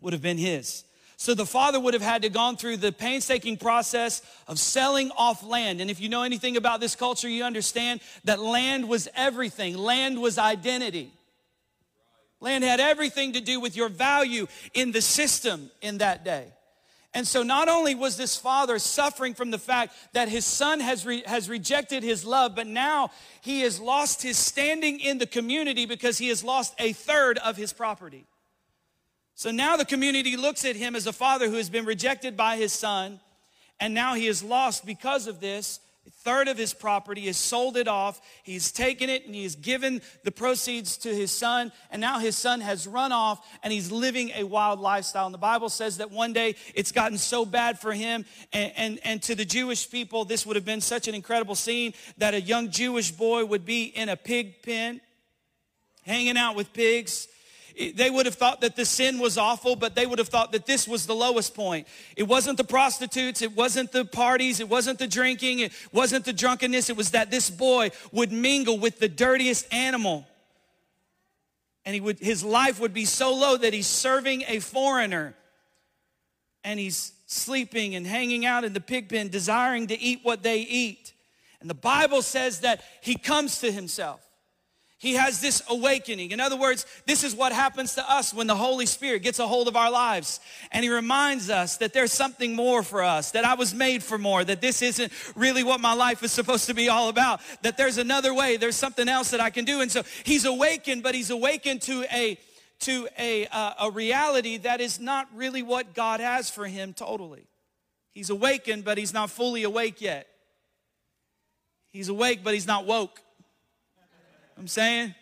would 0.00 0.12
have 0.12 0.22
been 0.22 0.38
his. 0.38 0.84
So 1.18 1.32
the 1.32 1.46
father 1.46 1.80
would 1.80 1.94
have 1.94 2.02
had 2.02 2.22
to 2.22 2.28
gone 2.28 2.56
through 2.56 2.76
the 2.76 2.92
painstaking 2.92 3.56
process 3.56 4.20
of 4.46 4.58
selling 4.58 5.10
off 5.16 5.42
land. 5.42 5.80
And 5.80 5.90
if 5.90 5.98
you 5.98 6.10
know 6.10 6.22
anything 6.22 6.56
about 6.56 6.80
this 6.80 6.94
culture, 6.94 7.28
you 7.28 7.42
understand 7.44 8.00
that 8.24 8.38
land 8.38 8.86
was 8.86 9.08
everything. 9.14 9.78
Land 9.78 10.20
was 10.20 10.36
identity. 10.36 11.10
Land 12.40 12.64
had 12.64 12.80
everything 12.80 13.32
to 13.32 13.40
do 13.40 13.60
with 13.60 13.76
your 13.76 13.88
value 13.88 14.46
in 14.74 14.92
the 14.92 15.00
system 15.00 15.70
in 15.80 15.98
that 15.98 16.22
day. 16.22 16.52
And 17.16 17.26
so 17.26 17.42
not 17.42 17.70
only 17.70 17.94
was 17.94 18.18
this 18.18 18.36
father 18.36 18.78
suffering 18.78 19.32
from 19.32 19.50
the 19.50 19.58
fact 19.58 19.94
that 20.12 20.28
his 20.28 20.44
son 20.44 20.80
has, 20.80 21.06
re- 21.06 21.22
has 21.24 21.48
rejected 21.48 22.02
his 22.02 22.26
love, 22.26 22.54
but 22.54 22.66
now 22.66 23.10
he 23.40 23.62
has 23.62 23.80
lost 23.80 24.22
his 24.22 24.36
standing 24.36 25.00
in 25.00 25.16
the 25.16 25.26
community 25.26 25.86
because 25.86 26.18
he 26.18 26.28
has 26.28 26.44
lost 26.44 26.74
a 26.78 26.92
third 26.92 27.38
of 27.38 27.56
his 27.56 27.72
property. 27.72 28.26
So 29.34 29.50
now 29.50 29.78
the 29.78 29.86
community 29.86 30.36
looks 30.36 30.66
at 30.66 30.76
him 30.76 30.94
as 30.94 31.06
a 31.06 31.12
father 31.12 31.48
who 31.48 31.56
has 31.56 31.70
been 31.70 31.86
rejected 31.86 32.36
by 32.36 32.58
his 32.58 32.74
son, 32.74 33.18
and 33.80 33.94
now 33.94 34.12
he 34.12 34.26
is 34.26 34.42
lost 34.42 34.84
because 34.84 35.26
of 35.26 35.40
this. 35.40 35.80
A 36.06 36.10
third 36.10 36.46
of 36.46 36.56
his 36.56 36.72
property 36.72 37.26
is 37.26 37.36
sold 37.36 37.76
it 37.76 37.88
off. 37.88 38.20
He's 38.44 38.70
taken 38.70 39.10
it 39.10 39.26
and 39.26 39.34
he's 39.34 39.56
given 39.56 40.02
the 40.22 40.30
proceeds 40.30 40.96
to 40.98 41.14
his 41.14 41.32
son. 41.32 41.72
And 41.90 42.00
now 42.00 42.20
his 42.20 42.36
son 42.36 42.60
has 42.60 42.86
run 42.86 43.10
off 43.10 43.44
and 43.62 43.72
he's 43.72 43.90
living 43.90 44.30
a 44.36 44.44
wild 44.44 44.78
lifestyle. 44.78 45.26
And 45.26 45.34
the 45.34 45.38
Bible 45.38 45.68
says 45.68 45.96
that 45.98 46.12
one 46.12 46.32
day 46.32 46.54
it's 46.74 46.92
gotten 46.92 47.18
so 47.18 47.44
bad 47.44 47.80
for 47.80 47.92
him. 47.92 48.24
And, 48.52 48.72
and, 48.76 49.00
and 49.02 49.22
to 49.24 49.34
the 49.34 49.44
Jewish 49.44 49.90
people, 49.90 50.24
this 50.24 50.46
would 50.46 50.54
have 50.54 50.64
been 50.64 50.80
such 50.80 51.08
an 51.08 51.14
incredible 51.14 51.56
scene 51.56 51.92
that 52.18 52.34
a 52.34 52.40
young 52.40 52.70
Jewish 52.70 53.10
boy 53.10 53.44
would 53.44 53.64
be 53.64 53.84
in 53.84 54.08
a 54.08 54.16
pig 54.16 54.62
pen, 54.62 55.00
hanging 56.04 56.36
out 56.36 56.54
with 56.54 56.72
pigs 56.72 57.26
they 57.94 58.08
would 58.08 58.24
have 58.24 58.36
thought 58.36 58.62
that 58.62 58.74
the 58.74 58.86
sin 58.86 59.18
was 59.18 59.36
awful, 59.36 59.76
but 59.76 59.94
they 59.94 60.06
would 60.06 60.18
have 60.18 60.28
thought 60.28 60.52
that 60.52 60.64
this 60.64 60.88
was 60.88 61.04
the 61.04 61.14
lowest 61.14 61.54
point. 61.54 61.86
It 62.16 62.22
wasn't 62.22 62.56
the 62.56 62.64
prostitutes, 62.64 63.42
it 63.42 63.54
wasn't 63.54 63.92
the 63.92 64.04
parties, 64.04 64.60
it 64.60 64.68
wasn't 64.68 64.98
the 64.98 65.06
drinking, 65.06 65.58
it 65.58 65.72
wasn't 65.92 66.24
the 66.24 66.32
drunkenness. 66.32 66.88
It 66.88 66.96
was 66.96 67.10
that 67.10 67.30
this 67.30 67.50
boy 67.50 67.90
would 68.12 68.32
mingle 68.32 68.78
with 68.78 68.98
the 68.98 69.08
dirtiest 69.08 69.72
animal. 69.72 70.26
And 71.84 71.94
he 71.94 72.00
would, 72.00 72.18
his 72.18 72.42
life 72.42 72.80
would 72.80 72.94
be 72.94 73.04
so 73.04 73.34
low 73.34 73.56
that 73.58 73.72
he's 73.72 73.86
serving 73.86 74.44
a 74.48 74.58
foreigner 74.58 75.34
and 76.64 76.80
he's 76.80 77.12
sleeping 77.26 77.94
and 77.94 78.06
hanging 78.06 78.46
out 78.46 78.64
in 78.64 78.72
the 78.72 78.80
pig 78.80 79.08
pen, 79.08 79.28
desiring 79.28 79.86
to 79.88 80.00
eat 80.00 80.20
what 80.22 80.42
they 80.42 80.60
eat. 80.60 81.12
And 81.60 81.68
the 81.68 81.74
Bible 81.74 82.22
says 82.22 82.60
that 82.60 82.82
he 83.02 83.16
comes 83.16 83.58
to 83.60 83.70
himself. 83.70 84.25
He 84.98 85.14
has 85.14 85.40
this 85.40 85.62
awakening. 85.68 86.30
In 86.30 86.40
other 86.40 86.56
words, 86.56 86.86
this 87.04 87.22
is 87.22 87.34
what 87.34 87.52
happens 87.52 87.94
to 87.96 88.10
us 88.10 88.32
when 88.32 88.46
the 88.46 88.56
Holy 88.56 88.86
Spirit 88.86 89.22
gets 89.22 89.38
a 89.38 89.46
hold 89.46 89.68
of 89.68 89.76
our 89.76 89.90
lives. 89.90 90.40
And 90.72 90.82
He 90.82 90.90
reminds 90.90 91.50
us 91.50 91.76
that 91.78 91.92
there's 91.92 92.12
something 92.12 92.54
more 92.54 92.82
for 92.82 93.02
us, 93.02 93.32
that 93.32 93.44
I 93.44 93.54
was 93.54 93.74
made 93.74 94.02
for 94.02 94.16
more, 94.16 94.42
that 94.42 94.62
this 94.62 94.80
isn't 94.80 95.12
really 95.36 95.62
what 95.62 95.80
my 95.80 95.92
life 95.92 96.22
is 96.22 96.32
supposed 96.32 96.66
to 96.66 96.74
be 96.74 96.88
all 96.88 97.10
about, 97.10 97.40
that 97.60 97.76
there's 97.76 97.98
another 97.98 98.32
way, 98.32 98.56
there's 98.56 98.76
something 98.76 99.06
else 99.06 99.30
that 99.32 99.40
I 99.40 99.50
can 99.50 99.66
do. 99.66 99.82
And 99.82 99.92
so 99.92 100.02
He's 100.24 100.46
awakened, 100.46 101.02
but 101.02 101.14
He's 101.14 101.30
awakened 101.30 101.82
to 101.82 102.04
a 102.10 102.38
to 102.80 103.08
a, 103.18 103.46
uh, 103.46 103.72
a 103.80 103.90
reality 103.90 104.58
that 104.58 104.80
is 104.80 105.00
not 105.00 105.28
really 105.34 105.62
what 105.62 105.94
God 105.94 106.20
has 106.20 106.50
for 106.50 106.66
him 106.66 106.92
totally. 106.92 107.46
He's 108.12 108.28
awakened, 108.28 108.84
but 108.84 108.98
he's 108.98 109.14
not 109.14 109.30
fully 109.30 109.62
awake 109.62 110.00
yet. 110.00 110.26
He's 111.90 112.08
awake, 112.08 112.40
but 112.44 112.52
he's 112.52 112.66
not 112.66 112.84
woke. 112.84 113.20
I'm 114.56 114.68
saying? 114.68 115.14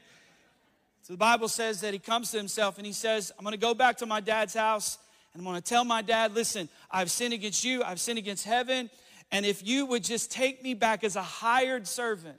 So 1.02 1.12
the 1.12 1.18
Bible 1.18 1.48
says 1.48 1.80
that 1.82 1.92
he 1.92 1.98
comes 1.98 2.30
to 2.30 2.38
himself 2.38 2.78
and 2.78 2.86
he 2.86 2.92
says, 2.92 3.32
I'm 3.38 3.44
gonna 3.44 3.56
go 3.56 3.74
back 3.74 3.98
to 3.98 4.06
my 4.06 4.20
dad's 4.20 4.54
house 4.54 4.98
and 5.32 5.40
I'm 5.40 5.44
gonna 5.44 5.60
tell 5.60 5.84
my 5.84 6.02
dad, 6.02 6.34
listen, 6.34 6.68
I've 6.90 7.10
sinned 7.10 7.34
against 7.34 7.64
you, 7.64 7.82
I've 7.82 8.00
sinned 8.00 8.18
against 8.18 8.44
heaven, 8.44 8.88
and 9.30 9.44
if 9.44 9.66
you 9.66 9.86
would 9.86 10.04
just 10.04 10.30
take 10.30 10.62
me 10.62 10.74
back 10.74 11.04
as 11.04 11.16
a 11.16 11.22
hired 11.22 11.86
servant, 11.86 12.38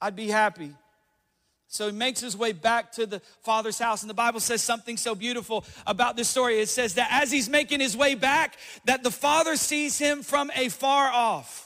I'd 0.00 0.16
be 0.16 0.28
happy. 0.28 0.72
So 1.68 1.86
he 1.86 1.92
makes 1.92 2.20
his 2.20 2.36
way 2.36 2.52
back 2.52 2.92
to 2.92 3.06
the 3.06 3.20
father's 3.42 3.80
house. 3.80 4.02
And 4.02 4.10
the 4.10 4.14
Bible 4.14 4.38
says 4.38 4.62
something 4.62 4.96
so 4.96 5.16
beautiful 5.16 5.64
about 5.88 6.16
this 6.16 6.28
story. 6.28 6.60
It 6.60 6.68
says 6.68 6.94
that 6.94 7.08
as 7.10 7.32
he's 7.32 7.48
making 7.48 7.80
his 7.80 7.96
way 7.96 8.14
back, 8.14 8.56
that 8.84 9.02
the 9.02 9.10
father 9.10 9.56
sees 9.56 9.98
him 9.98 10.22
from 10.22 10.50
afar 10.56 11.08
off. 11.08 11.63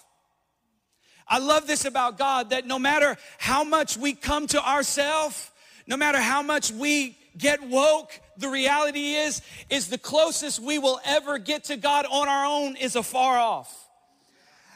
I 1.28 1.38
love 1.38 1.66
this 1.66 1.84
about 1.84 2.18
God 2.18 2.50
that 2.50 2.66
no 2.66 2.78
matter 2.78 3.16
how 3.38 3.64
much 3.64 3.96
we 3.96 4.14
come 4.14 4.46
to 4.48 4.66
ourselves, 4.66 5.50
no 5.86 5.96
matter 5.96 6.20
how 6.20 6.42
much 6.42 6.70
we 6.70 7.16
get 7.36 7.62
woke, 7.62 8.18
the 8.36 8.48
reality 8.48 9.14
is, 9.14 9.42
is 9.70 9.88
the 9.88 9.98
closest 9.98 10.60
we 10.60 10.78
will 10.78 11.00
ever 11.04 11.38
get 11.38 11.64
to 11.64 11.76
God 11.76 12.06
on 12.10 12.28
our 12.28 12.46
own 12.46 12.76
is 12.76 12.96
afar 12.96 13.38
off. 13.38 13.87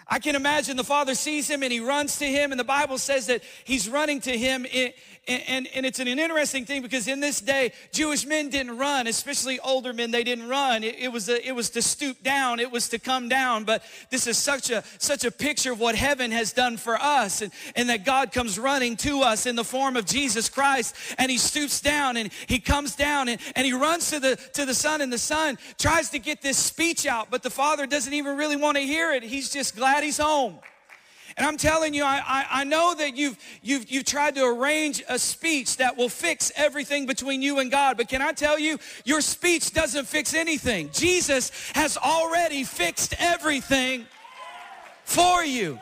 I 0.08 0.18
can 0.18 0.34
imagine 0.36 0.76
the 0.76 0.84
father 0.84 1.14
sees 1.14 1.48
him 1.48 1.62
and 1.62 1.72
he 1.72 1.80
runs 1.80 2.18
to 2.18 2.26
him, 2.26 2.52
and 2.52 2.60
the 2.60 2.64
Bible 2.64 2.98
says 2.98 3.26
that 3.26 3.42
he's 3.64 3.88
running 3.88 4.20
to 4.22 4.36
him 4.36 4.66
and, 5.28 5.42
and, 5.46 5.68
and, 5.72 5.86
it's 5.86 6.00
an 6.00 6.08
interesting 6.08 6.64
thing 6.64 6.82
because 6.82 7.06
in 7.06 7.20
this 7.20 7.40
day, 7.40 7.72
Jewish 7.92 8.26
men 8.26 8.50
didn't 8.50 8.76
run, 8.76 9.06
especially 9.06 9.60
older 9.60 9.92
men, 9.92 10.10
they 10.10 10.24
didn't 10.24 10.48
run. 10.48 10.82
It, 10.82 10.96
it 10.98 11.12
was, 11.12 11.28
a, 11.28 11.46
it 11.46 11.52
was 11.52 11.70
to 11.70 11.82
stoop 11.82 12.24
down, 12.24 12.58
it 12.58 12.72
was 12.72 12.88
to 12.88 12.98
come 12.98 13.28
down. 13.28 13.62
But 13.62 13.84
this 14.10 14.26
is 14.26 14.36
such 14.36 14.70
a, 14.70 14.82
such 14.98 15.24
a 15.24 15.30
picture 15.30 15.70
of 15.70 15.78
what 15.78 15.94
heaven 15.94 16.32
has 16.32 16.52
done 16.52 16.76
for 16.76 16.96
us 17.00 17.40
and, 17.40 17.52
and 17.76 17.88
that 17.88 18.04
God 18.04 18.32
comes 18.32 18.58
running 18.58 18.96
to 18.96 19.20
us 19.20 19.46
in 19.46 19.54
the 19.54 19.62
form 19.62 19.96
of 19.96 20.06
Jesus 20.06 20.48
Christ 20.48 20.96
and 21.18 21.30
he 21.30 21.38
stoops 21.38 21.80
down 21.80 22.16
and 22.16 22.32
he 22.48 22.58
comes 22.58 22.96
down 22.96 23.28
and, 23.28 23.40
and 23.54 23.64
he 23.64 23.72
runs 23.72 24.10
to 24.10 24.18
the, 24.18 24.34
to 24.54 24.66
the 24.66 24.74
son 24.74 25.00
and 25.02 25.12
the 25.12 25.18
son 25.18 25.56
tries 25.78 26.10
to 26.10 26.18
get 26.18 26.42
this 26.42 26.58
speech 26.58 27.06
out, 27.06 27.30
but 27.30 27.44
the 27.44 27.50
father 27.50 27.86
doesn't 27.86 28.12
even 28.12 28.36
really 28.36 28.56
want 28.56 28.76
to 28.76 28.82
hear 28.82 29.12
it. 29.12 29.22
He's 29.22 29.50
just 29.50 29.76
glad 29.76 29.91
he's 30.00 30.18
home. 30.18 30.58
And 31.36 31.46
I'm 31.46 31.56
telling 31.56 31.94
you, 31.94 32.04
I, 32.04 32.20
I, 32.24 32.46
I, 32.60 32.64
know 32.64 32.94
that 32.94 33.16
you've, 33.16 33.38
you've, 33.62 33.90
you've 33.90 34.04
tried 34.04 34.34
to 34.34 34.44
arrange 34.44 35.02
a 35.08 35.18
speech 35.18 35.78
that 35.78 35.96
will 35.96 36.08
fix 36.08 36.52
everything 36.56 37.06
between 37.06 37.40
you 37.40 37.58
and 37.58 37.70
God. 37.70 37.96
But 37.96 38.08
can 38.08 38.20
I 38.20 38.32
tell 38.32 38.58
you, 38.58 38.78
your 39.04 39.20
speech 39.20 39.72
doesn't 39.72 40.06
fix 40.06 40.34
anything. 40.34 40.90
Jesus 40.92 41.50
has 41.74 41.96
already 41.96 42.64
fixed 42.64 43.14
everything 43.18 44.06
for 45.04 45.42
you. 45.42 45.78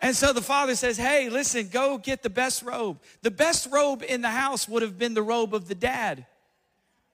And 0.00 0.16
so 0.16 0.32
the 0.32 0.42
father 0.42 0.74
says, 0.74 0.96
Hey, 0.96 1.28
listen, 1.28 1.68
go 1.68 1.98
get 1.98 2.22
the 2.22 2.30
best 2.30 2.62
robe. 2.62 2.98
The 3.22 3.30
best 3.30 3.68
robe 3.70 4.02
in 4.06 4.20
the 4.20 4.30
house 4.30 4.68
would 4.68 4.82
have 4.82 4.98
been 4.98 5.14
the 5.14 5.22
robe 5.22 5.54
of 5.54 5.68
the 5.68 5.74
dad, 5.74 6.26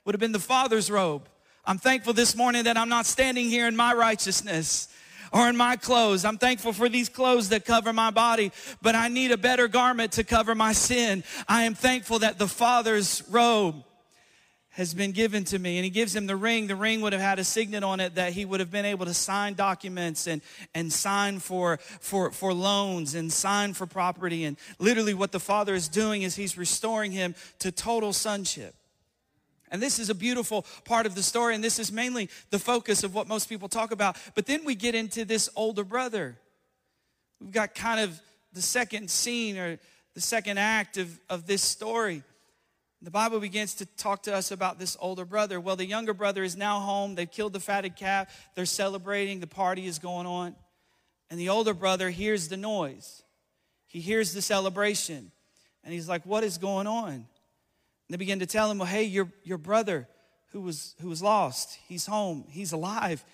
would 0.05 0.15
have 0.15 0.21
been 0.21 0.33
the 0.33 0.39
father's 0.39 0.91
robe. 0.91 1.29
I'm 1.67 1.79
thankful 1.79 2.15
this 2.15 2.35
morning 2.35 2.65
that 2.65 2.79
I'm 2.79 2.89
not 2.89 3.05
standing 3.05 3.49
here 3.51 3.67
in 3.69 3.77
my 3.77 3.93
righteousness 3.93 4.89
or 5.33 5.49
in 5.49 5.57
my 5.57 5.77
clothes. 5.77 6.25
I'm 6.25 6.39
thankful 6.39 6.73
for 6.73 6.89
these 6.89 7.09
clothes 7.09 7.51
that 7.51 7.65
cover 7.65 7.93
my 7.93 8.11
body, 8.11 8.53
but 8.83 8.95
I 8.95 9.09
need 9.09 9.31
a 9.31 9.37
better 9.37 9.69
garment 9.69 10.13
to 10.13 10.25
cover 10.25 10.55
my 10.55 10.73
sin. 10.73 11.25
I 11.49 11.65
am 11.65 11.75
thankful 11.75 12.21
that 12.21 12.39
the 12.39 12.49
Father's 12.49 13.23
robe 13.31 13.85
has 14.79 14.95
been 14.95 15.11
given 15.11 15.43
to 15.43 15.59
me 15.59 15.77
and 15.77 15.85
he 15.85 15.91
gives 15.91 16.15
him 16.15 16.27
the 16.27 16.37
ring 16.37 16.69
the 16.69 16.77
ring 16.77 17.01
would 17.01 17.13
have 17.13 17.21
had 17.21 17.41
a 17.41 17.45
signet 17.45 17.83
on 17.83 17.99
it 17.99 18.15
that 18.15 18.33
he 18.33 18.45
would 18.45 18.61
have 18.61 18.71
been 18.71 18.85
able 18.85 19.05
to 19.05 19.13
sign 19.13 19.55
documents 19.55 20.29
and 20.29 20.41
and 20.73 20.93
sign 20.93 21.41
for 21.41 21.79
for 21.99 22.31
for 22.31 22.55
loans 22.55 23.17
and 23.17 23.33
sign 23.33 23.75
for 23.75 23.89
property 23.89 24.45
and 24.45 24.57
literally 24.79 25.15
what 25.15 25.33
the 25.33 25.41
father 25.41 25.75
is 25.75 25.89
doing 25.89 26.23
is 26.23 26.37
he's 26.37 26.57
restoring 26.57 27.11
him 27.11 27.35
to 27.59 27.73
total 27.73 28.13
sonship 28.13 28.73
and 29.71 29.83
this 29.83 29.99
is 29.99 30.11
a 30.11 30.15
beautiful 30.15 30.67
part 30.85 31.07
of 31.07 31.15
the 31.15 31.23
story, 31.23 31.55
and 31.55 31.63
this 31.63 31.79
is 31.79 31.93
mainly 31.93 32.29
the 32.51 32.59
focus 32.59 33.05
of 33.05 33.15
what 33.15 33.29
most 33.29 33.49
people 33.49 33.69
talk 33.69 33.91
about. 33.91 34.17
But 34.35 34.47
then 34.47 34.65
we 34.65 34.75
get 34.75 34.95
into 34.95 35.25
this 35.25 35.49
older 35.57 35.85
brother. 35.85 36.39
We've 37.41 37.53
got 37.53 37.75
kind 37.75 38.01
of 38.01 38.21
the 38.53 38.63
second 38.63 39.11
scene 39.11 39.57
or 39.57 39.79
the 40.15 40.21
second 40.21 40.59
act 40.59 40.97
of, 40.97 41.19
of 41.29 41.47
this 41.47 41.63
story. 41.63 42.23
The 43.01 43.11
Bible 43.11 43.39
begins 43.39 43.75
to 43.75 43.87
talk 43.87 44.25
to 44.25 44.35
us 44.35 44.51
about 44.51 44.79
this 44.79 44.97
older 45.01 45.25
brother. 45.25 45.61
Well, 45.61 45.77
the 45.77 45.87
younger 45.87 46.13
brother 46.13 46.43
is 46.43 46.57
now 46.57 46.81
home. 46.81 47.15
They've 47.15 47.31
killed 47.31 47.53
the 47.53 47.61
fatted 47.61 47.95
calf. 47.95 48.51
They're 48.57 48.67
celebrating. 48.67 49.39
The 49.39 49.47
party 49.47 49.87
is 49.87 50.01
going 50.01 50.27
on. 50.27 50.57
And 51.31 51.39
the 51.39 51.51
older 51.51 51.75
brother 51.75 52.11
hears 52.11 52.49
the 52.49 52.57
noise. 52.57 53.23
He 53.87 54.01
hears 54.01 54.33
the 54.33 54.43
celebration. 54.43 55.31
And 55.85 55.95
he's 55.95 56.09
like, 56.09 56.27
What 56.27 56.43
is 56.43 56.59
going 56.59 56.87
on? 56.89 57.27
They 58.09 58.17
begin 58.17 58.39
to 58.39 58.47
tell 58.47 58.71
him, 58.71 58.79
well, 58.79 58.89
hey, 58.89 59.05
your, 59.05 59.29
your 59.45 59.59
brother 59.59 60.09
who 60.53 60.61
was, 60.61 60.95
who 61.01 61.09
was 61.09 61.23
lost, 61.23 61.79
he's 61.89 62.07
home, 62.07 62.45
he's 62.49 62.73
alive, 62.73 63.25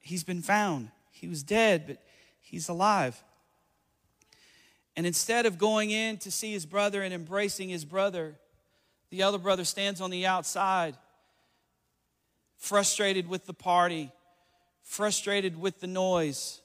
he's 0.00 0.24
been 0.24 0.42
found. 0.42 0.90
He 1.10 1.28
was 1.28 1.42
dead, 1.42 1.86
but 1.86 1.98
he's 2.40 2.68
alive. 2.68 3.22
And 4.96 5.06
instead 5.06 5.46
of 5.46 5.58
going 5.58 5.90
in 5.90 6.16
to 6.18 6.30
see 6.30 6.52
his 6.52 6.64
brother 6.64 7.02
and 7.02 7.12
embracing 7.12 7.68
his 7.68 7.84
brother, 7.84 8.34
the 9.10 9.22
other 9.22 9.38
brother 9.38 9.64
stands 9.64 10.00
on 10.00 10.10
the 10.10 10.26
outside, 10.26 10.96
frustrated 12.56 13.28
with 13.28 13.46
the 13.46 13.54
party, 13.54 14.12
frustrated 14.82 15.60
with 15.60 15.80
the 15.80 15.86
noise, 15.86 16.60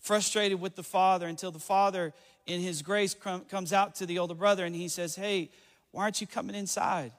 frustrated 0.00 0.60
with 0.60 0.76
the 0.76 0.82
father, 0.82 1.26
until 1.26 1.50
the 1.50 1.58
father, 1.58 2.12
in 2.46 2.60
his 2.60 2.82
grace, 2.82 3.14
comes 3.48 3.72
out 3.72 3.94
to 3.96 4.06
the 4.06 4.18
older 4.18 4.34
brother 4.34 4.64
and 4.64 4.74
he 4.74 4.88
says, 4.88 5.14
Hey, 5.14 5.50
why 5.94 6.02
aren't 6.02 6.20
you 6.20 6.26
coming 6.26 6.56
inside? 6.56 7.12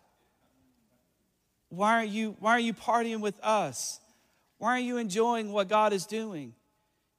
Why 1.70 1.94
are 1.94 2.04
you, 2.04 2.36
why 2.42 2.52
are 2.52 2.60
you 2.60 2.74
partying 2.74 3.22
with 3.22 3.40
us? 3.42 4.02
Why 4.58 4.72
are 4.72 4.82
you 4.82 4.98
enjoying 4.98 5.54
what 5.54 5.70
God 5.70 5.94
is 5.94 6.06
doing? 6.06 6.54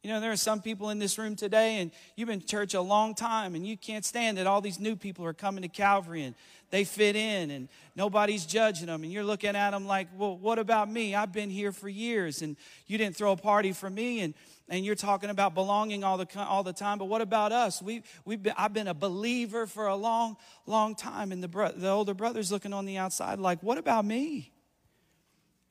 You 0.06 0.12
know, 0.12 0.20
there 0.20 0.30
are 0.30 0.36
some 0.36 0.62
people 0.62 0.90
in 0.90 1.00
this 1.00 1.18
room 1.18 1.34
today, 1.34 1.80
and 1.80 1.90
you've 2.14 2.28
been 2.28 2.40
church 2.40 2.74
a 2.74 2.80
long 2.80 3.12
time, 3.12 3.56
and 3.56 3.66
you 3.66 3.76
can't 3.76 4.04
stand 4.04 4.38
that 4.38 4.46
all 4.46 4.60
these 4.60 4.78
new 4.78 4.94
people 4.94 5.24
are 5.24 5.32
coming 5.32 5.62
to 5.62 5.68
Calvary 5.68 6.22
and 6.22 6.36
they 6.70 6.84
fit 6.84 7.16
in 7.16 7.50
and 7.50 7.68
nobody's 7.96 8.46
judging 8.46 8.86
them. 8.86 9.02
And 9.02 9.12
you're 9.12 9.24
looking 9.24 9.56
at 9.56 9.72
them 9.72 9.84
like, 9.84 10.06
well, 10.16 10.38
what 10.38 10.60
about 10.60 10.88
me? 10.88 11.16
I've 11.16 11.32
been 11.32 11.50
here 11.50 11.72
for 11.72 11.88
years, 11.88 12.40
and 12.40 12.56
you 12.86 12.98
didn't 12.98 13.16
throw 13.16 13.32
a 13.32 13.36
party 13.36 13.72
for 13.72 13.90
me. 13.90 14.20
And 14.20 14.34
and 14.68 14.84
you're 14.84 14.94
talking 14.94 15.30
about 15.30 15.54
belonging 15.54 16.04
all 16.04 16.18
the, 16.18 16.28
all 16.40 16.62
the 16.62 16.72
time, 16.72 16.98
but 16.98 17.06
what 17.06 17.20
about 17.20 17.50
us? 17.50 17.82
We, 17.82 18.04
we've 18.24 18.42
been, 18.42 18.54
I've 18.56 18.72
been 18.72 18.88
a 18.88 18.94
believer 18.94 19.66
for 19.66 19.88
a 19.88 19.96
long, 19.96 20.36
long 20.66 20.94
time. 20.94 21.32
And 21.32 21.42
the, 21.42 21.48
bro, 21.48 21.72
the 21.72 21.88
older 21.88 22.14
brother's 22.14 22.52
looking 22.52 22.72
on 22.72 22.84
the 22.84 22.96
outside 22.96 23.40
like, 23.40 23.60
what 23.62 23.76
about 23.76 24.04
me? 24.04 24.52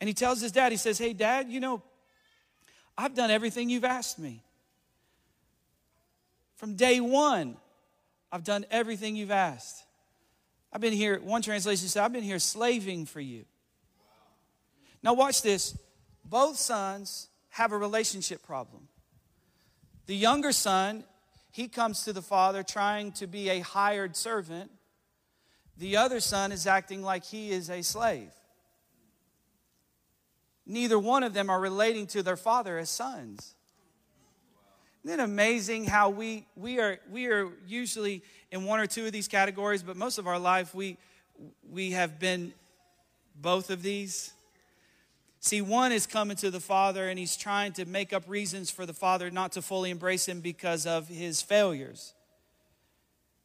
And 0.02 0.10
he 0.10 0.14
tells 0.14 0.42
his 0.42 0.52
dad, 0.52 0.74
he 0.74 0.78
says, 0.78 0.98
hey, 0.98 1.14
dad, 1.14 1.50
you 1.50 1.60
know, 1.62 1.84
I've 2.98 3.14
done 3.14 3.32
everything 3.32 3.70
you've 3.70 3.84
asked 3.84 4.20
me. 4.20 4.42
From 6.56 6.76
day 6.76 7.00
one, 7.00 7.58
I've 8.32 8.44
done 8.44 8.66
everything 8.72 9.16
you've 9.16 9.32
asked. 9.32 9.84
I've 10.72 10.82
been 10.82 10.94
here, 10.94 11.20
one 11.20 11.42
translation 11.42 11.88
said, 11.88 12.04
I've 12.04 12.14
been 12.14 12.24
here 12.24 12.40
slaving 12.40 13.06
for 13.06 13.20
you. 13.20 13.46
Now, 15.04 15.14
watch 15.14 15.42
this. 15.42 15.78
Both 16.24 16.58
sons 16.58 17.30
have 17.50 17.72
a 17.72 17.78
relationship 17.78 18.44
problem. 18.44 18.88
The 20.08 20.16
younger 20.16 20.52
son, 20.52 21.04
he 21.52 21.68
comes 21.68 22.04
to 22.04 22.14
the 22.14 22.22
father 22.22 22.64
trying 22.64 23.12
to 23.14 23.28
be 23.28 23.50
a 23.50 23.60
hired 23.60 24.16
servant. 24.16 24.72
The 25.78 25.98
other 25.98 26.20
son 26.20 26.52
is 26.52 26.68
acting 26.68 27.04
like 27.04 27.24
he 27.24 27.52
is 27.52 27.70
a 27.70 27.82
slave. 27.82 28.32
Neither 30.66 30.98
one 30.98 31.24
of 31.24 31.34
them 31.34 31.50
are 31.50 31.60
relating 31.60 32.08
to 32.08 32.24
their 32.24 32.38
father 32.38 32.78
as 32.78 32.90
sons. 32.90 33.54
Isn't 35.04 35.20
it 35.20 35.24
amazing 35.24 35.86
how 35.86 36.10
we, 36.10 36.48
we, 36.56 36.80
are, 36.80 37.00
we 37.12 37.28
are 37.28 37.50
usually 37.68 38.24
in 38.52 38.66
one 38.66 38.80
or 38.80 38.88
two 38.88 39.06
of 39.06 39.12
these 39.12 39.28
categories, 39.28 39.84
but 39.84 39.96
most 39.96 40.18
of 40.18 40.26
our 40.26 40.40
life 40.40 40.74
we, 40.74 40.98
we 41.70 41.92
have 41.92 42.20
been 42.20 42.54
both 43.40 43.70
of 43.70 43.84
these? 43.84 44.34
See, 45.42 45.62
one 45.62 45.92
is 45.92 46.08
coming 46.08 46.36
to 46.38 46.50
the 46.50 46.60
Father 46.60 47.08
and 47.08 47.20
he's 47.20 47.38
trying 47.38 47.74
to 47.74 47.86
make 47.86 48.14
up 48.14 48.24
reasons 48.28 48.72
for 48.72 48.88
the 48.88 48.94
Father 48.94 49.30
not 49.30 49.52
to 49.52 49.62
fully 49.62 49.92
embrace 49.92 50.28
him 50.28 50.42
because 50.42 50.88
of 50.88 51.08
his 51.08 51.40
failures. 51.40 52.16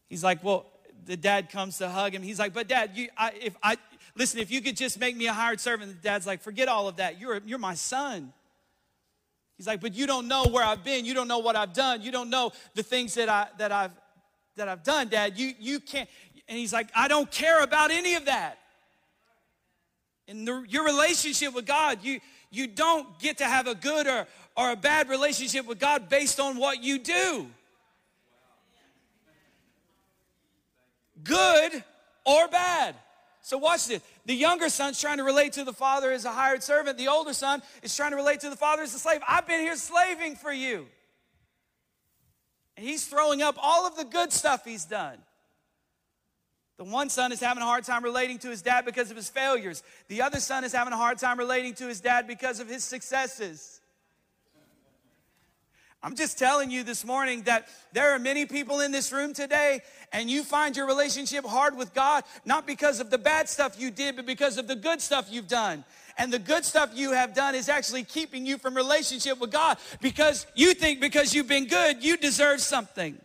He's 0.08 0.24
like, 0.24 0.42
well, 0.42 0.64
the 1.04 1.18
dad 1.18 1.50
comes 1.50 1.76
to 1.78 1.90
hug 1.90 2.14
him. 2.14 2.22
He's 2.22 2.38
like, 2.38 2.54
but 2.54 2.68
dad, 2.68 2.92
you, 2.94 3.08
I, 3.18 3.32
if 3.38 3.54
I, 3.62 3.76
listen, 4.20 4.38
if 4.38 4.50
you 4.50 4.60
could 4.60 4.76
just 4.76 5.00
make 5.00 5.16
me 5.16 5.28
a 5.28 5.32
hired 5.32 5.58
servant, 5.58 5.90
the 5.90 6.02
dad's 6.06 6.26
like, 6.26 6.42
forget 6.42 6.68
all 6.68 6.86
of 6.88 6.96
that. 6.96 7.18
You're, 7.18 7.40
you're 7.46 7.58
my 7.58 7.72
son. 7.72 8.34
He's 9.56 9.66
like, 9.66 9.80
but 9.80 9.94
you 9.94 10.06
don't 10.06 10.28
know 10.28 10.44
where 10.44 10.62
I've 10.62 10.84
been. 10.84 11.06
You 11.06 11.14
don't 11.14 11.26
know 11.26 11.38
what 11.38 11.56
I've 11.56 11.72
done. 11.72 12.02
You 12.02 12.12
don't 12.12 12.28
know 12.28 12.52
the 12.74 12.82
things 12.82 13.14
that, 13.14 13.30
I, 13.30 13.48
that, 13.56 13.72
I've, 13.72 13.92
that 14.56 14.68
I've 14.68 14.82
done, 14.82 15.08
dad. 15.08 15.38
You, 15.38 15.54
you 15.58 15.80
can't. 15.80 16.06
And 16.48 16.58
he's 16.58 16.70
like, 16.70 16.90
I 16.94 17.08
don't 17.08 17.30
care 17.30 17.62
about 17.62 17.90
any 17.90 18.14
of 18.14 18.26
that. 18.26 18.58
In 20.26 20.44
the, 20.44 20.66
your 20.68 20.84
relationship 20.84 21.54
with 21.54 21.64
God, 21.64 22.00
you, 22.02 22.20
you 22.50 22.66
don't 22.66 23.18
get 23.20 23.38
to 23.38 23.44
have 23.44 23.68
a 23.68 23.74
good 23.74 24.06
or, 24.06 24.26
or 24.54 24.72
a 24.72 24.76
bad 24.76 25.08
relationship 25.08 25.66
with 25.66 25.78
God 25.78 26.10
based 26.10 26.38
on 26.38 26.58
what 26.58 26.82
you 26.82 26.98
do. 26.98 27.46
Good 31.24 31.82
or 32.26 32.48
bad. 32.48 32.96
So 33.42 33.58
watch 33.58 33.86
this. 33.86 34.02
The 34.26 34.34
younger 34.34 34.68
son's 34.68 35.00
trying 35.00 35.16
to 35.18 35.24
relate 35.24 35.54
to 35.54 35.64
the 35.64 35.72
father 35.72 36.12
as 36.12 36.24
a 36.24 36.32
hired 36.32 36.62
servant. 36.62 36.98
The 36.98 37.08
older 37.08 37.32
son 37.32 37.62
is 37.82 37.96
trying 37.96 38.10
to 38.10 38.16
relate 38.16 38.40
to 38.40 38.50
the 38.50 38.56
father 38.56 38.82
as 38.82 38.94
a 38.94 38.98
slave. 38.98 39.20
I've 39.26 39.46
been 39.46 39.60
here 39.60 39.76
slaving 39.76 40.36
for 40.36 40.52
you. 40.52 40.86
And 42.76 42.86
he's 42.86 43.06
throwing 43.06 43.42
up 43.42 43.56
all 43.60 43.86
of 43.86 43.96
the 43.96 44.04
good 44.04 44.32
stuff 44.32 44.64
he's 44.64 44.84
done. 44.84 45.18
The 46.78 46.84
one 46.84 47.10
son 47.10 47.30
is 47.30 47.40
having 47.40 47.62
a 47.62 47.66
hard 47.66 47.84
time 47.84 48.02
relating 48.02 48.38
to 48.38 48.48
his 48.48 48.62
dad 48.62 48.86
because 48.86 49.10
of 49.10 49.16
his 49.16 49.28
failures. 49.28 49.82
The 50.08 50.22
other 50.22 50.40
son 50.40 50.64
is 50.64 50.72
having 50.72 50.94
a 50.94 50.96
hard 50.96 51.18
time 51.18 51.38
relating 51.38 51.74
to 51.74 51.86
his 51.86 52.00
dad 52.00 52.26
because 52.26 52.58
of 52.58 52.68
his 52.68 52.84
successes. 52.84 53.79
I'm 56.02 56.16
just 56.16 56.38
telling 56.38 56.70
you 56.70 56.82
this 56.82 57.04
morning 57.04 57.42
that 57.42 57.68
there 57.92 58.14
are 58.14 58.18
many 58.18 58.46
people 58.46 58.80
in 58.80 58.90
this 58.90 59.12
room 59.12 59.34
today, 59.34 59.82
and 60.12 60.30
you 60.30 60.42
find 60.44 60.74
your 60.74 60.86
relationship 60.86 61.44
hard 61.44 61.76
with 61.76 61.92
God, 61.92 62.24
not 62.46 62.66
because 62.66 63.00
of 63.00 63.10
the 63.10 63.18
bad 63.18 63.50
stuff 63.50 63.78
you 63.78 63.90
did, 63.90 64.16
but 64.16 64.24
because 64.24 64.56
of 64.56 64.66
the 64.66 64.76
good 64.76 65.02
stuff 65.02 65.28
you've 65.30 65.48
done. 65.48 65.84
And 66.16 66.32
the 66.32 66.38
good 66.38 66.64
stuff 66.64 66.90
you 66.94 67.12
have 67.12 67.34
done 67.34 67.54
is 67.54 67.68
actually 67.68 68.04
keeping 68.04 68.46
you 68.46 68.56
from 68.56 68.74
relationship 68.74 69.38
with 69.38 69.50
God 69.50 69.76
because 70.00 70.46
you 70.54 70.72
think 70.72 71.00
because 71.00 71.34
you've 71.34 71.48
been 71.48 71.66
good, 71.66 72.02
you 72.02 72.16
deserve 72.16 72.60
something. 72.60 73.18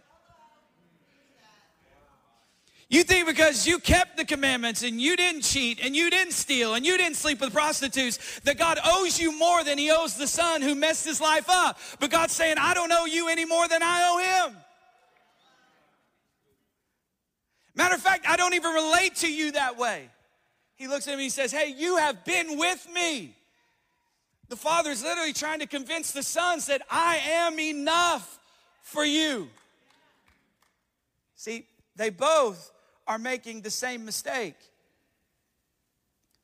You 2.87 3.03
think 3.03 3.27
because 3.27 3.65
you 3.65 3.79
kept 3.79 4.15
the 4.15 4.25
commandments 4.25 4.83
and 4.83 5.01
you 5.01 5.15
didn't 5.15 5.41
cheat 5.41 5.79
and 5.83 5.95
you 5.95 6.11
didn't 6.11 6.33
steal 6.33 6.75
and 6.75 6.85
you 6.85 6.97
didn't 6.97 7.15
sleep 7.15 7.41
with 7.41 7.51
prostitutes 7.51 8.39
that 8.41 8.59
God 8.59 8.77
owes 8.85 9.19
you 9.19 9.37
more 9.37 9.63
than 9.63 9.79
he 9.79 9.89
owes 9.89 10.15
the 10.15 10.27
son 10.27 10.61
who 10.61 10.75
messed 10.75 11.03
his 11.03 11.19
life 11.19 11.49
up. 11.49 11.79
But 11.99 12.11
God's 12.11 12.33
saying, 12.33 12.57
I 12.59 12.75
don't 12.75 12.91
owe 12.91 13.05
you 13.05 13.27
any 13.27 13.43
more 13.43 13.67
than 13.67 13.81
I 13.81 14.07
owe 14.09 14.47
him. 14.49 14.57
Matter 17.73 17.95
of 17.95 18.01
fact, 18.01 18.25
I 18.27 18.37
don't 18.37 18.53
even 18.53 18.73
relate 18.73 19.15
to 19.17 19.33
you 19.33 19.53
that 19.53 19.77
way. 19.77 20.09
He 20.75 20.87
looks 20.87 21.07
at 21.07 21.17
me 21.17 21.25
and 21.25 21.33
says, 21.33 21.51
Hey, 21.51 21.73
you 21.75 21.97
have 21.97 22.23
been 22.23 22.57
with 22.57 22.87
me. 22.93 23.35
The 24.47 24.55
father 24.55 24.91
is 24.91 25.03
literally 25.03 25.33
trying 25.33 25.59
to 25.59 25.67
convince 25.67 26.11
the 26.11 26.21
sons 26.21 26.67
that 26.67 26.83
I 26.89 27.17
am 27.17 27.59
enough 27.59 28.39
for 28.83 29.03
you. 29.03 29.49
See, 31.35 31.65
they 31.95 32.11
both 32.11 32.71
are 33.07 33.17
making 33.17 33.61
the 33.61 33.69
same 33.69 34.05
mistake. 34.05 34.55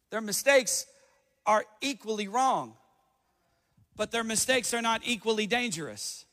Their 0.10 0.22
mistakes 0.22 0.86
are 1.46 1.66
equally 1.82 2.28
wrong, 2.28 2.74
but 3.96 4.12
their 4.12 4.24
mistakes 4.24 4.74
are 4.74 4.82
not 4.82 5.02
equally 5.04 5.48
dangerous. 5.48 6.26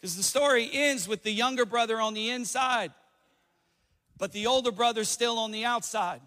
Because 0.00 0.16
the 0.16 0.22
story 0.22 0.68
ends 0.72 1.08
with 1.08 1.22
the 1.22 1.30
younger 1.30 1.64
brother 1.64 2.00
on 2.00 2.14
the 2.14 2.30
inside, 2.30 2.92
but 4.18 4.32
the 4.32 4.46
older 4.46 4.72
brother 4.72 5.04
still 5.04 5.38
on 5.38 5.50
the 5.50 5.64
outside. 5.64 6.20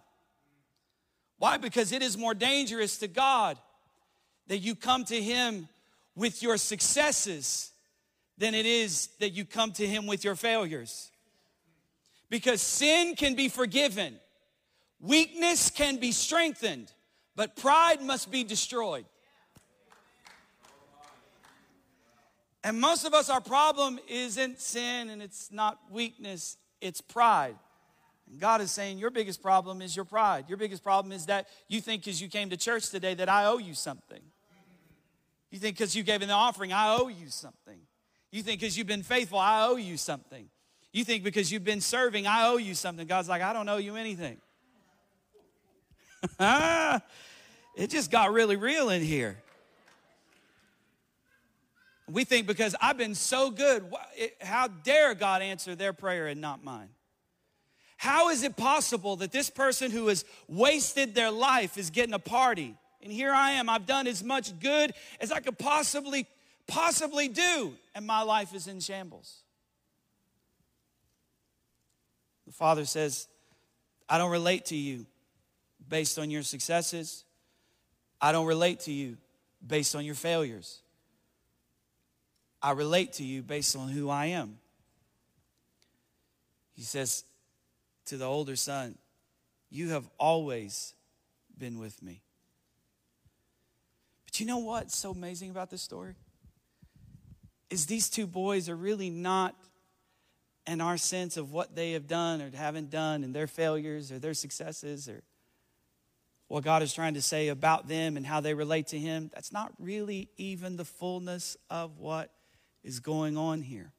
Why? 1.37 1.57
Because 1.57 1.91
it 1.91 2.01
is 2.01 2.17
more 2.17 2.33
dangerous 2.33 2.97
to 2.99 3.07
God 3.07 3.57
that 4.47 4.59
you 4.59 4.75
come 4.75 5.05
to 5.05 5.21
Him 5.21 5.67
with 6.15 6.41
your 6.41 6.57
successes 6.57 7.71
than 8.37 8.53
it 8.53 8.65
is 8.65 9.09
that 9.19 9.31
you 9.31 9.45
come 9.45 9.71
to 9.73 9.87
Him 9.87 10.07
with 10.07 10.23
your 10.23 10.35
failures. 10.35 11.11
Because 12.29 12.61
sin 12.61 13.15
can 13.15 13.35
be 13.35 13.49
forgiven, 13.49 14.19
weakness 14.99 15.69
can 15.69 15.97
be 15.97 16.11
strengthened, 16.11 16.91
but 17.35 17.55
pride 17.55 18.01
must 18.01 18.29
be 18.31 18.43
destroyed. 18.43 19.05
And 22.63 22.81
most 22.81 23.05
of 23.05 23.13
us, 23.13 23.29
our 23.29 23.39
problem 23.39 23.97
isn't 24.09 24.59
sin 24.59 25.09
and 25.09 25.21
it's 25.21 25.51
not 25.51 25.79
weakness, 25.89 26.57
it's 26.81 26.99
pride. 26.99 27.55
And 28.29 28.41
God 28.41 28.59
is 28.59 28.71
saying, 28.71 28.97
Your 28.97 29.09
biggest 29.09 29.41
problem 29.41 29.81
is 29.81 29.95
your 29.95 30.03
pride. 30.03 30.45
Your 30.49 30.57
biggest 30.57 30.83
problem 30.83 31.13
is 31.13 31.27
that 31.27 31.47
you 31.69 31.79
think 31.79 32.03
because 32.03 32.21
you 32.21 32.27
came 32.27 32.49
to 32.49 32.57
church 32.57 32.89
today 32.89 33.13
that 33.13 33.29
I 33.29 33.45
owe 33.45 33.57
you 33.57 33.73
something. 33.73 34.21
You 35.49 35.59
think 35.59 35.77
because 35.77 35.95
you 35.95 36.03
gave 36.03 36.21
in 36.21 36.27
the 36.27 36.33
offering, 36.33 36.73
I 36.73 36.97
owe 36.97 37.07
you 37.07 37.29
something. 37.29 37.79
You 38.31 38.43
think 38.43 38.59
because 38.59 38.77
you've 38.77 38.87
been 38.87 39.03
faithful, 39.03 39.39
I 39.39 39.65
owe 39.65 39.77
you 39.77 39.97
something. 39.97 40.49
You 40.91 41.03
think 41.03 41.23
because 41.23 41.51
you've 41.51 41.63
been 41.63 41.81
serving, 41.81 42.27
I 42.27 42.47
owe 42.47 42.57
you 42.57 42.73
something. 42.73 43.07
God's 43.07 43.29
like, 43.29 43.41
I 43.41 43.53
don't 43.53 43.69
owe 43.69 43.77
you 43.77 43.95
anything. 43.95 44.37
it 46.39 47.89
just 47.89 48.11
got 48.11 48.33
really 48.33 48.55
real 48.55 48.89
in 48.89 49.01
here. 49.01 49.37
We 52.09 52.23
think 52.23 52.47
because 52.47 52.75
I've 52.81 52.97
been 52.97 53.15
so 53.15 53.51
good, 53.51 53.85
how 54.41 54.67
dare 54.67 55.13
God 55.13 55.41
answer 55.41 55.75
their 55.75 55.93
prayer 55.93 56.27
and 56.27 56.39
not 56.39 56.63
mine? 56.63 56.89
How 57.97 58.29
is 58.29 58.43
it 58.43 58.55
possible 58.55 59.17
that 59.17 59.31
this 59.31 59.49
person 59.49 59.91
who 59.91 60.07
has 60.07 60.23
wasted 60.47 61.15
their 61.15 61.31
life 61.31 61.77
is 61.77 61.89
getting 61.89 62.13
a 62.13 62.19
party? 62.19 62.75
And 63.01 63.11
here 63.11 63.31
I 63.31 63.51
am, 63.51 63.69
I've 63.69 63.85
done 63.85 64.07
as 64.07 64.23
much 64.23 64.57
good 64.59 64.93
as 65.19 65.31
I 65.31 65.39
could 65.39 65.57
possibly 65.57 66.27
possibly 66.67 67.27
do, 67.27 67.73
and 67.95 68.05
my 68.05 68.21
life 68.21 68.53
is 68.53 68.67
in 68.67 68.79
shambles. 68.79 69.41
The 72.45 72.53
father 72.53 72.85
says, 72.85 73.27
I 74.09 74.17
don't 74.17 74.31
relate 74.31 74.65
to 74.65 74.75
you 74.75 75.05
based 75.89 76.17
on 76.17 76.29
your 76.29 76.43
successes. 76.43 77.25
I 78.21 78.31
don't 78.31 78.47
relate 78.47 78.81
to 78.81 78.91
you 78.91 79.17
based 79.65 79.95
on 79.95 80.05
your 80.05 80.15
failures. 80.15 80.79
I 82.61 82.71
relate 82.71 83.13
to 83.13 83.23
you 83.23 83.43
based 83.43 83.75
on 83.75 83.89
who 83.89 84.09
I 84.09 84.27
am. 84.27 84.57
He 86.73 86.83
says 86.83 87.23
to 88.05 88.17
the 88.17 88.25
older 88.25 88.55
son, 88.55 88.97
You 89.69 89.89
have 89.89 90.07
always 90.17 90.93
been 91.57 91.79
with 91.79 92.01
me. 92.01 92.21
But 94.25 94.39
you 94.39 94.45
know 94.45 94.59
what's 94.59 94.97
so 94.97 95.11
amazing 95.11 95.49
about 95.49 95.69
this 95.69 95.81
story? 95.81 96.15
Is 97.69 97.85
these 97.85 98.09
two 98.09 98.27
boys 98.27 98.69
are 98.69 98.75
really 98.75 99.09
not 99.09 99.55
in 100.65 100.81
our 100.81 100.97
sense 100.97 101.37
of 101.37 101.51
what 101.51 101.75
they 101.75 101.93
have 101.93 102.07
done 102.07 102.41
or 102.41 102.51
haven't 102.55 102.89
done 102.89 103.23
and 103.23 103.33
their 103.33 103.47
failures 103.47 104.11
or 104.11 104.19
their 104.19 104.33
successes 104.33 105.07
or 105.07 105.23
what 106.47 106.63
God 106.63 106.81
is 106.81 106.93
trying 106.93 107.13
to 107.15 107.21
say 107.21 107.49
about 107.49 107.87
them 107.87 108.17
and 108.17 108.25
how 108.25 108.39
they 108.39 108.53
relate 108.53 108.87
to 108.87 108.99
Him. 108.99 109.29
That's 109.33 109.51
not 109.51 109.73
really 109.79 110.29
even 110.37 110.77
the 110.77 110.85
fullness 110.85 111.57
of 111.69 111.99
what 111.99 112.31
is 112.83 112.99
going 112.99 113.37
on 113.37 113.61
here. 113.61 113.91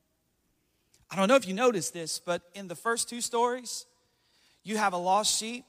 I 1.11 1.17
don't 1.17 1.29
know 1.29 1.37
if 1.37 1.49
you 1.49 1.55
noticed 1.55 1.93
this, 1.93 2.19
but 2.19 2.43
in 2.55 2.69
the 2.69 2.75
first 2.75 3.09
two 3.09 3.21
stories, 3.21 3.87
you 4.63 4.77
have 4.77 4.93
a 4.93 4.99
lost 4.99 5.39
sheep, 5.39 5.65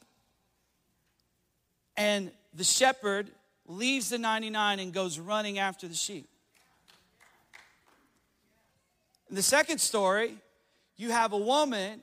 and 1.96 2.32
the 2.54 2.64
shepherd 2.64 3.30
leaves 3.66 4.10
the 4.10 4.18
99 4.18 4.80
and 4.80 4.94
goes 4.94 5.20
running 5.20 5.60
after 5.60 5.88
the 5.88 5.94
sheep. 5.94 6.28
In 9.30 9.36
the 9.36 9.44
second 9.44 9.80
story, 9.80 10.36
you 10.98 11.12
have 11.12 11.34
a 11.34 11.38
woman 11.38 12.02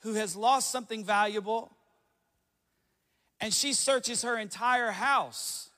who 0.00 0.14
has 0.14 0.34
lost 0.36 0.70
something 0.70 1.04
valuable 1.04 1.72
and 3.40 3.52
she 3.52 3.72
searches 3.72 4.22
her 4.22 4.38
entire 4.38 4.90
house. 4.90 5.70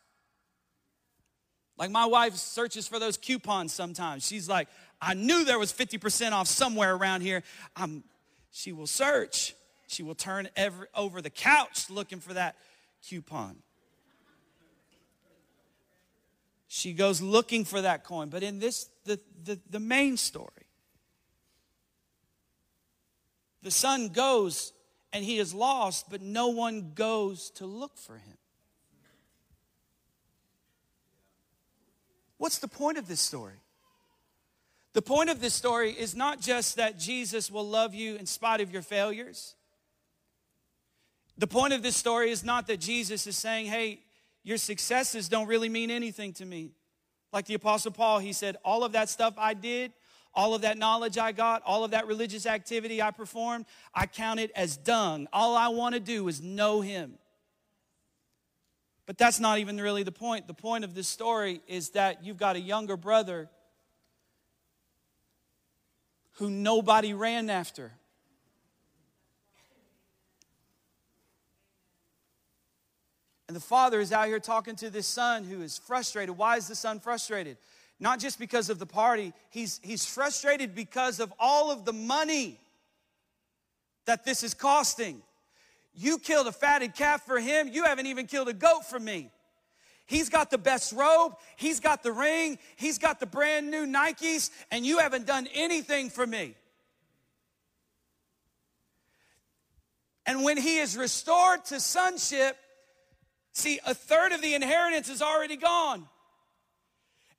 Like 1.77 1.91
my 1.91 2.07
wife 2.07 2.35
searches 2.37 2.89
for 2.89 2.99
those 2.99 3.17
coupons 3.17 3.73
sometimes. 3.73 4.27
She's 4.27 4.49
like, 4.49 4.69
I 5.01 5.15
knew 5.15 5.45
there 5.45 5.59
was 5.59 5.73
50% 5.73 6.33
off 6.33 6.49
somewhere 6.49 6.95
around 6.95 7.21
here. 7.21 7.43
I'm, 7.77 8.03
she 8.51 8.73
will 8.73 8.87
search. 8.87 9.55
She 9.87 10.03
will 10.03 10.15
turn 10.15 10.49
every, 10.57 10.87
over 10.95 11.23
the 11.23 11.31
couch 11.31 11.89
looking 11.91 12.21
for 12.21 12.35
that 12.35 12.57
coupon. 13.07 13.57
She 16.67 16.93
goes 16.93 17.23
looking 17.23 17.65
for 17.65 17.81
that 17.81 18.05
coin. 18.05 18.29
But 18.29 18.43
in 18.43 18.59
this, 18.59 18.89
the, 19.05 19.19
the, 19.45 19.59
the 19.71 19.81
main 19.81 20.17
story, 20.17 20.68
The 23.63 23.71
son 23.71 24.09
goes 24.09 24.73
and 25.13 25.25
he 25.25 25.39
is 25.39 25.55
lost, 25.55 26.11
but 26.11 26.21
no 26.23 26.49
one 26.49 26.93
goes 26.95 27.51
to 27.53 27.67
look 27.67 27.97
for 27.97 28.17
him. 28.17 28.37
What's 32.37 32.59
the 32.59 32.69
point 32.69 32.99
of 32.99 33.09
this 33.09 33.21
story? 33.21 33.61
The 34.93 35.03
point 35.03 35.29
of 35.29 35.41
this 35.41 35.55
story 35.55 35.91
is 35.93 36.15
not 36.15 36.41
just 36.41 36.77
that 36.77 36.99
Jesus 36.99 37.51
will 37.51 37.67
love 37.67 37.95
you 37.95 38.17
in 38.17 38.27
spite 38.27 38.61
of 38.61 38.73
your 38.73 38.83
failures. 38.83 39.55
The 41.37 41.47
point 41.47 41.73
of 41.73 41.83
this 41.83 41.97
story 41.97 42.31
is 42.31 42.45
not 42.45 42.67
that 42.67 42.81
Jesus 42.81 43.27
is 43.27 43.37
saying, 43.37 43.67
hey, 43.67 44.01
your 44.43 44.57
successes 44.57 45.29
don't 45.29 45.47
really 45.47 45.69
mean 45.69 45.91
anything 45.91 46.33
to 46.35 46.45
me. 46.45 46.73
Like 47.33 47.47
the 47.47 47.55
Apostle 47.55 47.93
Paul, 47.93 48.19
he 48.19 48.33
said, 48.33 48.57
all 48.65 48.83
of 48.83 48.93
that 48.93 49.09
stuff 49.09 49.35
I 49.37 49.55
did, 49.55 49.93
all 50.39 50.55
of 50.55 50.63
that 50.63 50.79
knowledge 50.79 51.19
I 51.19 51.33
got, 51.33 51.65
all 51.67 51.83
of 51.83 51.91
that 51.91 52.07
religious 52.07 52.47
activity 52.47 53.03
I 53.03 53.11
performed, 53.11 53.67
I 53.93 54.07
count 54.07 54.39
it 54.39 54.53
as 54.55 54.77
dung. 54.77 55.27
All 55.33 55.57
I 55.57 55.67
want 55.67 55.97
to 55.97 56.01
do 56.01 56.29
is 56.29 56.41
know 56.41 56.81
him. 56.81 57.15
But 59.05 59.19
that's 59.19 59.41
not 59.41 59.59
even 59.59 59.81
really 59.81 60.05
the 60.05 60.13
point. 60.13 60.47
The 60.47 60.55
point 60.55 60.85
of 60.85 60.95
this 60.95 61.09
story 61.09 61.61
is 61.67 61.91
that 61.91 62.25
you've 62.25 62.37
got 62.37 62.55
a 62.55 62.61
younger 62.61 62.97
brother 62.97 63.51
who 66.35 66.49
nobody 66.51 67.15
ran 67.15 67.51
after. 67.51 67.91
And 73.49 73.57
the 73.57 73.61
father 73.61 73.99
is 73.99 74.13
out 74.13 74.29
here 74.29 74.39
talking 74.39 74.77
to 74.77 74.89
this 74.89 75.09
son 75.09 75.43
who 75.43 75.63
is 75.63 75.79
frustrated. 75.79 76.39
Why 76.39 76.59
is 76.59 76.69
the 76.69 76.77
son 76.77 77.01
frustrated? 77.01 77.57
Not 78.01 78.21
just 78.21 78.39
because 78.39 78.71
of 78.71 78.79
the 78.79 78.87
party, 78.87 79.33
he's, 79.51 79.81
he's 79.83 80.05
frustrated 80.05 80.75
because 80.75 81.19
of 81.19 81.33
all 81.39 81.71
of 81.71 81.85
the 81.85 81.93
money 81.93 82.61
that 84.07 84.25
this 84.25 84.43
is 84.43 84.55
costing. 84.55 85.21
You 85.95 86.19
killed 86.19 86.47
a 86.47 86.53
fatted 86.53 86.95
calf 86.95 87.27
for 87.27 87.41
him, 87.41 87.69
you 87.69 87.85
haven't 87.85 88.07
even 88.07 88.27
killed 88.27 88.49
a 88.49 88.53
goat 88.53 88.85
for 88.89 89.01
me. 89.01 89.31
He's 90.07 90.29
got 90.29 90.51
the 90.51 90.59
best 90.59 90.93
robe, 90.93 91.35
he's 91.57 91.81
got 91.81 92.03
the 92.03 92.13
ring, 92.13 92.59
he's 92.77 92.99
got 92.99 93.21
the 93.21 93.27
brand 93.27 93.71
new 93.71 93.85
Nikes, 93.85 94.51
and 94.71 94.87
you 94.87 94.99
haven't 94.99 95.27
done 95.27 95.49
anything 95.53 96.09
for 96.09 96.27
me. 96.27 96.55
And 100.25 100.45
when 100.45 100.57
he 100.57 100.79
is 100.79 100.97
restored 100.97 101.65
to 101.67 101.81
sonship, 101.81 102.57
see, 103.53 103.81
a 103.85 103.95
third 103.95 104.33
of 104.33 104.41
the 104.41 104.55
inheritance 104.55 105.09
is 105.09 105.21
already 105.21 105.57
gone. 105.57 106.07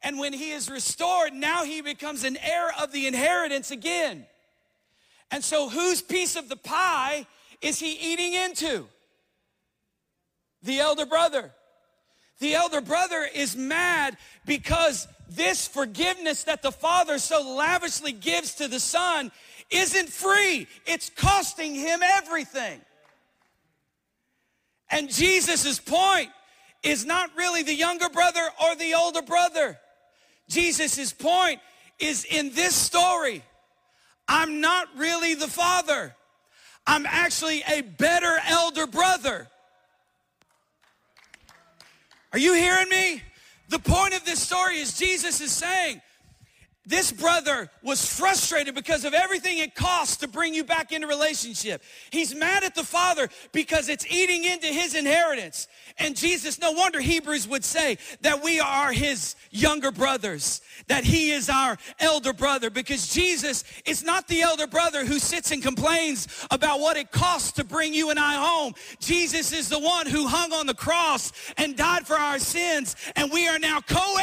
And 0.02 0.18
when 0.18 0.34
he 0.34 0.52
is 0.52 0.70
restored, 0.70 1.34
now 1.34 1.64
he 1.64 1.82
becomes 1.82 2.24
an 2.24 2.38
heir 2.38 2.72
of 2.80 2.92
the 2.92 3.06
inheritance 3.06 3.72
again. 3.72 4.26
And 5.32 5.44
so, 5.44 5.70
whose 5.70 6.02
piece 6.02 6.36
of 6.36 6.50
the 6.50 6.56
pie 6.56 7.28
is 7.62 7.80
he 7.80 7.92
eating 8.14 8.34
into? 8.34 8.88
The 10.64 10.80
elder 10.80 11.06
brother. 11.06 11.52
The 12.40 12.56
elder 12.56 12.82
brother 12.82 13.28
is 13.34 13.56
mad 13.56 14.18
because 14.46 15.08
this 15.30 15.68
forgiveness 15.68 16.46
that 16.46 16.62
the 16.62 16.72
father 16.72 17.20
so 17.20 17.56
lavishly 17.56 18.14
gives 18.14 18.56
to 18.56 18.68
the 18.68 18.80
son 18.80 19.32
isn't 19.70 20.10
free, 20.10 20.68
it's 20.86 21.12
costing 21.16 21.76
him 21.76 22.00
everything. 22.02 22.82
And 24.90 25.14
Jesus' 25.14 25.80
point 25.80 26.30
is 26.82 27.06
not 27.06 27.30
really 27.36 27.62
the 27.62 27.76
younger 27.76 28.10
brother 28.10 28.50
or 28.64 28.76
the 28.76 28.96
older 28.96 29.22
brother. 29.22 29.78
Jesus' 30.50 31.14
point 31.14 31.60
is 32.00 32.26
in 32.26 32.52
this 32.54 32.76
story, 32.76 33.44
I'm 34.28 34.62
not 34.62 34.88
really 34.98 35.36
the 35.36 35.48
father. 35.48 36.16
I'm 36.86 37.06
actually 37.06 37.64
a 37.68 37.82
better 37.82 38.40
elder 38.48 38.88
brother. 38.88 39.48
Are 42.34 42.40
you 42.40 42.54
hearing 42.54 42.90
me? 42.90 43.22
The 43.70 43.80
point 43.80 44.16
of 44.16 44.26
this 44.26 44.40
story 44.40 44.80
is 44.80 44.98
Jesus 44.98 45.42
is 45.42 45.52
saying, 45.52 46.02
this 46.90 47.12
brother 47.12 47.70
was 47.84 48.04
frustrated 48.04 48.74
because 48.74 49.06
of 49.06 49.14
everything 49.14 49.60
it 49.60 49.76
costs 49.76 50.18
to 50.18 50.28
bring 50.28 50.56
you 50.56 50.64
back 50.64 50.92
into 50.92 51.06
relationship. 51.06 51.84
He's 52.10 52.34
mad 52.34 52.64
at 52.64 52.74
the 52.74 52.84
father 52.84 53.30
because 53.52 53.90
it's 53.90 54.08
eating 54.10 54.44
into 54.44 54.66
his 54.66 54.96
inheritance. 54.96 55.68
And 56.00 56.18
Jesus, 56.18 56.60
no 56.60 56.72
wonder 56.72 57.00
Hebrews 57.00 57.48
would 57.48 57.64
say 57.64 58.00
that 58.22 58.44
we 58.44 58.60
are 58.60 58.92
his 58.92 59.36
younger 59.52 59.92
brothers, 59.92 60.62
that 60.88 61.04
he 61.04 61.30
is 61.30 61.48
our 61.48 61.78
elder 62.00 62.34
brother, 62.34 62.72
because 62.72 63.14
Jesus 63.14 63.64
is 63.86 64.04
not 64.04 64.28
the 64.28 64.42
elder 64.42 64.66
brother 64.66 65.06
who 65.06 65.20
sits 65.20 65.52
and 65.52 65.62
complains 65.62 66.28
about 66.50 66.80
what 66.80 66.98
it 66.98 67.12
costs 67.12 67.52
to 67.54 67.64
bring 67.64 67.94
you 67.94 68.10
and 68.10 68.18
I 68.18 68.34
home. 68.34 68.74
Jesus 69.00 69.54
is 69.54 69.70
the 69.70 69.80
one 69.80 70.08
who 70.08 70.26
hung 70.26 70.52
on 70.54 70.66
the 70.66 70.74
cross 70.74 71.32
and 71.56 71.78
died 71.78 72.08
for 72.08 72.16
our 72.16 72.40
sins, 72.40 72.96
and 73.16 73.32
we 73.32 73.48
are 73.48 73.60
now 73.60 73.80
co 73.80 74.16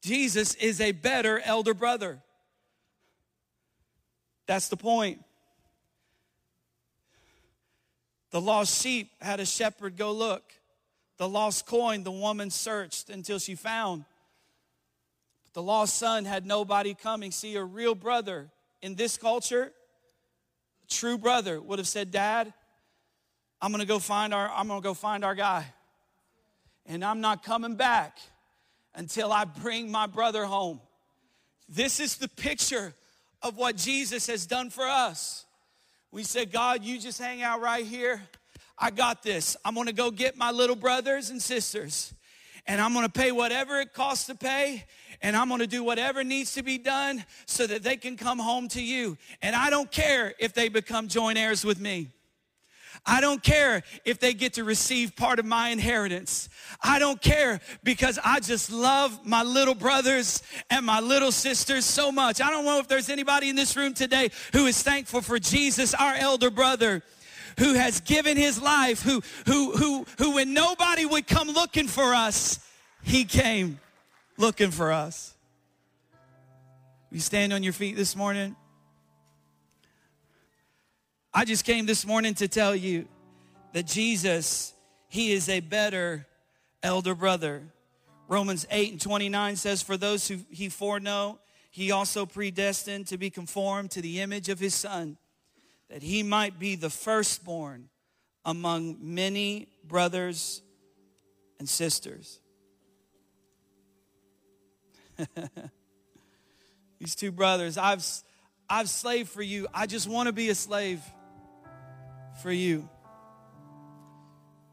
Jesus 0.00 0.54
is 0.54 0.80
a 0.80 0.92
better 0.92 1.40
elder 1.40 1.74
brother. 1.74 2.20
That's 4.46 4.68
the 4.68 4.76
point. 4.76 5.22
The 8.30 8.40
lost 8.40 8.80
sheep 8.80 9.10
had 9.20 9.40
a 9.40 9.46
shepherd 9.46 9.96
go 9.96 10.12
look. 10.12 10.42
The 11.18 11.28
lost 11.28 11.66
coin, 11.66 12.02
the 12.02 12.10
woman 12.10 12.50
searched 12.50 13.10
until 13.10 13.38
she 13.38 13.54
found. 13.54 14.04
But 15.44 15.52
the 15.52 15.62
lost 15.62 15.98
son 15.98 16.24
had 16.24 16.46
nobody 16.46 16.94
coming. 16.94 17.30
See, 17.30 17.56
a 17.56 17.64
real 17.64 17.94
brother 17.94 18.50
in 18.80 18.94
this 18.94 19.16
culture, 19.16 19.72
true 20.88 21.18
brother 21.18 21.60
would 21.60 21.78
have 21.78 21.88
said, 21.88 22.10
Dad, 22.10 22.52
I'm 23.60 23.70
gonna 23.70 23.84
go 23.84 23.98
find 23.98 24.32
our, 24.32 24.50
I'm 24.50 24.68
gonna 24.68 24.80
go 24.80 24.94
find 24.94 25.24
our 25.24 25.34
guy. 25.34 25.66
And 26.86 27.04
I'm 27.04 27.20
not 27.20 27.42
coming 27.42 27.74
back 27.74 28.18
until 28.94 29.32
I 29.32 29.44
bring 29.44 29.90
my 29.90 30.06
brother 30.06 30.44
home. 30.44 30.80
This 31.68 32.00
is 32.00 32.16
the 32.16 32.28
picture 32.28 32.94
of 33.42 33.56
what 33.56 33.76
Jesus 33.76 34.26
has 34.26 34.46
done 34.46 34.70
for 34.70 34.84
us. 34.84 35.46
We 36.12 36.24
said, 36.24 36.50
God, 36.50 36.82
you 36.82 36.98
just 36.98 37.20
hang 37.20 37.42
out 37.42 37.60
right 37.60 37.86
here. 37.86 38.20
I 38.76 38.90
got 38.90 39.22
this. 39.22 39.56
I'm 39.64 39.74
gonna 39.74 39.92
go 39.92 40.10
get 40.10 40.36
my 40.36 40.50
little 40.50 40.74
brothers 40.74 41.30
and 41.30 41.40
sisters, 41.40 42.12
and 42.66 42.80
I'm 42.80 42.92
gonna 42.94 43.08
pay 43.08 43.30
whatever 43.30 43.78
it 43.78 43.92
costs 43.92 44.26
to 44.26 44.34
pay, 44.34 44.84
and 45.22 45.36
I'm 45.36 45.48
gonna 45.48 45.66
do 45.66 45.84
whatever 45.84 46.24
needs 46.24 46.54
to 46.54 46.62
be 46.62 46.78
done 46.78 47.24
so 47.46 47.66
that 47.66 47.82
they 47.82 47.96
can 47.96 48.16
come 48.16 48.38
home 48.38 48.68
to 48.68 48.82
you. 48.82 49.16
And 49.42 49.54
I 49.54 49.70
don't 49.70 49.90
care 49.90 50.34
if 50.38 50.54
they 50.54 50.68
become 50.68 51.08
joint 51.08 51.38
heirs 51.38 51.64
with 51.64 51.78
me. 51.78 52.08
I 53.06 53.20
don't 53.20 53.42
care 53.42 53.82
if 54.04 54.20
they 54.20 54.34
get 54.34 54.54
to 54.54 54.64
receive 54.64 55.16
part 55.16 55.38
of 55.38 55.46
my 55.46 55.70
inheritance. 55.70 56.48
I 56.82 56.98
don't 56.98 57.20
care 57.20 57.60
because 57.82 58.18
I 58.24 58.40
just 58.40 58.70
love 58.70 59.26
my 59.26 59.42
little 59.42 59.74
brothers 59.74 60.42
and 60.68 60.84
my 60.84 61.00
little 61.00 61.32
sisters 61.32 61.84
so 61.84 62.12
much. 62.12 62.40
I 62.40 62.50
don't 62.50 62.64
know 62.64 62.78
if 62.78 62.88
there's 62.88 63.08
anybody 63.08 63.48
in 63.48 63.56
this 63.56 63.76
room 63.76 63.94
today 63.94 64.30
who 64.52 64.66
is 64.66 64.82
thankful 64.82 65.22
for 65.22 65.38
Jesus, 65.38 65.94
our 65.94 66.14
elder 66.14 66.50
brother 66.50 67.02
who 67.58 67.74
has 67.74 68.00
given 68.00 68.36
his 68.36 68.60
life, 68.60 69.02
who, 69.02 69.22
who, 69.46 69.72
who, 69.72 70.06
who 70.18 70.34
when 70.34 70.54
nobody 70.54 71.04
would 71.04 71.26
come 71.26 71.48
looking 71.48 71.88
for 71.88 72.14
us, 72.14 72.58
he 73.02 73.24
came 73.24 73.80
looking 74.36 74.70
for 74.70 74.92
us. 74.92 75.34
You 77.10 77.20
stand 77.20 77.52
on 77.52 77.62
your 77.62 77.72
feet 77.72 77.96
this 77.96 78.14
morning. 78.14 78.56
I 81.32 81.44
just 81.44 81.64
came 81.64 81.86
this 81.86 82.04
morning 82.04 82.34
to 82.34 82.48
tell 82.48 82.74
you 82.74 83.06
that 83.72 83.86
Jesus, 83.86 84.74
He 85.06 85.30
is 85.30 85.48
a 85.48 85.60
better 85.60 86.26
elder 86.82 87.14
brother. 87.14 87.62
Romans 88.26 88.66
8 88.68 88.90
and 88.92 89.00
29 89.00 89.54
says, 89.54 89.80
For 89.80 89.96
those 89.96 90.26
who 90.26 90.40
He 90.50 90.68
foreknow, 90.68 91.38
He 91.70 91.92
also 91.92 92.26
predestined 92.26 93.06
to 93.08 93.16
be 93.16 93.30
conformed 93.30 93.92
to 93.92 94.02
the 94.02 94.20
image 94.20 94.48
of 94.48 94.58
His 94.58 94.74
Son, 94.74 95.18
that 95.88 96.02
He 96.02 96.24
might 96.24 96.58
be 96.58 96.74
the 96.74 96.90
firstborn 96.90 97.90
among 98.44 98.96
many 99.00 99.68
brothers 99.84 100.62
and 101.60 101.68
sisters. 101.68 102.40
These 106.98 107.14
two 107.14 107.30
brothers, 107.30 107.78
I've, 107.78 108.04
I've 108.68 108.88
slaved 108.88 109.28
for 109.28 109.42
you. 109.42 109.68
I 109.72 109.86
just 109.86 110.08
want 110.08 110.26
to 110.26 110.32
be 110.32 110.48
a 110.48 110.56
slave 110.56 111.00
for 112.40 112.50
you. 112.50 112.88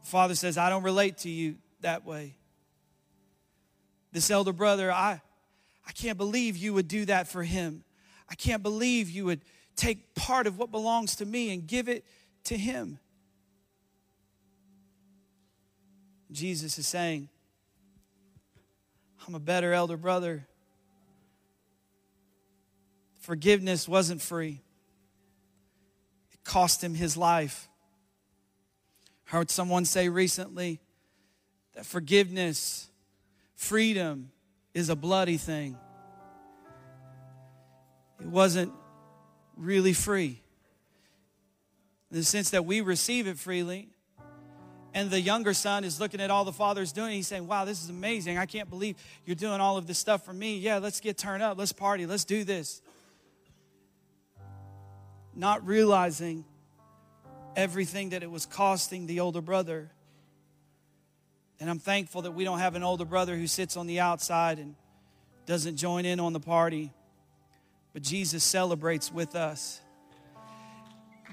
Father 0.03 0.35
says, 0.35 0.57
I 0.57 0.69
don't 0.69 0.83
relate 0.83 1.19
to 1.19 1.29
you 1.29 1.55
that 1.81 2.05
way. 2.05 2.35
This 4.13 4.31
elder 4.31 4.53
brother, 4.53 4.91
I, 4.91 5.21
I 5.85 5.91
can't 5.91 6.17
believe 6.17 6.55
you 6.55 6.73
would 6.73 6.87
do 6.87 7.05
that 7.05 7.27
for 7.27 7.43
him. 7.43 7.83
I 8.29 8.35
can't 8.35 8.63
believe 8.63 9.09
you 9.09 9.25
would 9.25 9.41
take 9.75 10.15
part 10.15 10.47
of 10.47 10.57
what 10.57 10.71
belongs 10.71 11.17
to 11.17 11.25
me 11.25 11.53
and 11.53 11.67
give 11.67 11.89
it 11.89 12.05
to 12.45 12.57
him. 12.57 12.99
Jesus 16.31 16.77
is 16.77 16.87
saying, 16.87 17.29
I'm 19.27 19.35
a 19.35 19.39
better 19.39 19.73
elder 19.73 19.97
brother. 19.97 20.47
Forgiveness 23.19 23.87
wasn't 23.87 24.21
free 24.21 24.61
cost 26.47 26.83
him 26.83 26.95
his 26.95 27.17
life. 27.17 27.67
I 29.27 29.31
heard 29.37 29.51
someone 29.51 29.85
say 29.85 30.09
recently 30.09 30.79
that 31.75 31.85
forgiveness, 31.85 32.89
freedom 33.55 34.31
is 34.73 34.89
a 34.89 34.95
bloody 34.95 35.37
thing. 35.37 35.77
It 38.19 38.27
wasn't 38.27 38.71
really 39.57 39.93
free. 39.93 40.41
In 42.09 42.17
the 42.17 42.23
sense 42.23 42.51
that 42.51 42.65
we 42.65 42.81
receive 42.81 43.27
it 43.27 43.37
freely, 43.37 43.89
and 44.93 45.11
the 45.11 45.19
younger 45.19 45.53
son 45.53 45.83
is 45.83 45.99
looking 45.99 46.21
at 46.21 46.31
all 46.31 46.45
the 46.45 46.53
father's 46.53 46.91
doing. 46.91 47.11
He's 47.11 47.27
saying, 47.27 47.45
Wow, 47.45 47.65
this 47.65 47.83
is 47.83 47.89
amazing. 47.89 48.37
I 48.37 48.47
can't 48.47 48.69
believe 48.69 48.95
you're 49.25 49.35
doing 49.35 49.59
all 49.59 49.77
of 49.77 49.85
this 49.85 49.99
stuff 49.99 50.25
for 50.25 50.33
me. 50.33 50.57
Yeah, 50.57 50.77
let's 50.77 51.01
get 51.01 51.17
turned 51.17 51.43
up. 51.43 51.57
Let's 51.57 51.73
party. 51.73 52.07
Let's 52.07 52.25
do 52.25 52.43
this. 52.43 52.81
Not 55.37 55.67
realizing 55.67 56.45
everything 57.55 58.09
that 58.09 58.23
it 58.23 58.31
was 58.31 58.47
costing 58.47 59.05
the 59.05 59.19
older 59.19 59.39
brother. 59.39 59.91
And 61.59 61.69
I'm 61.69 61.77
thankful 61.77 62.23
that 62.23 62.31
we 62.31 62.43
don't 62.43 62.57
have 62.57 62.73
an 62.73 62.81
older 62.81 63.05
brother 63.05 63.35
who 63.35 63.45
sits 63.45 63.77
on 63.77 63.85
the 63.85 63.99
outside 63.99 64.57
and 64.57 64.75
doesn't 65.45 65.77
join 65.77 66.05
in 66.05 66.19
on 66.19 66.33
the 66.33 66.39
party. 66.39 66.91
But 67.93 68.01
Jesus 68.01 68.43
celebrates 68.43 69.13
with 69.13 69.35
us. 69.35 69.79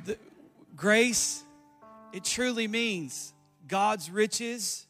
The, 0.05 0.19
grace, 0.77 1.43
it 2.13 2.25
truly 2.25 2.69
means 2.69 3.33
God's 3.67 4.11
riches 4.11 4.87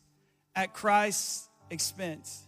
at 0.57 0.75
Christ's 0.75 1.49
expense. 1.71 2.44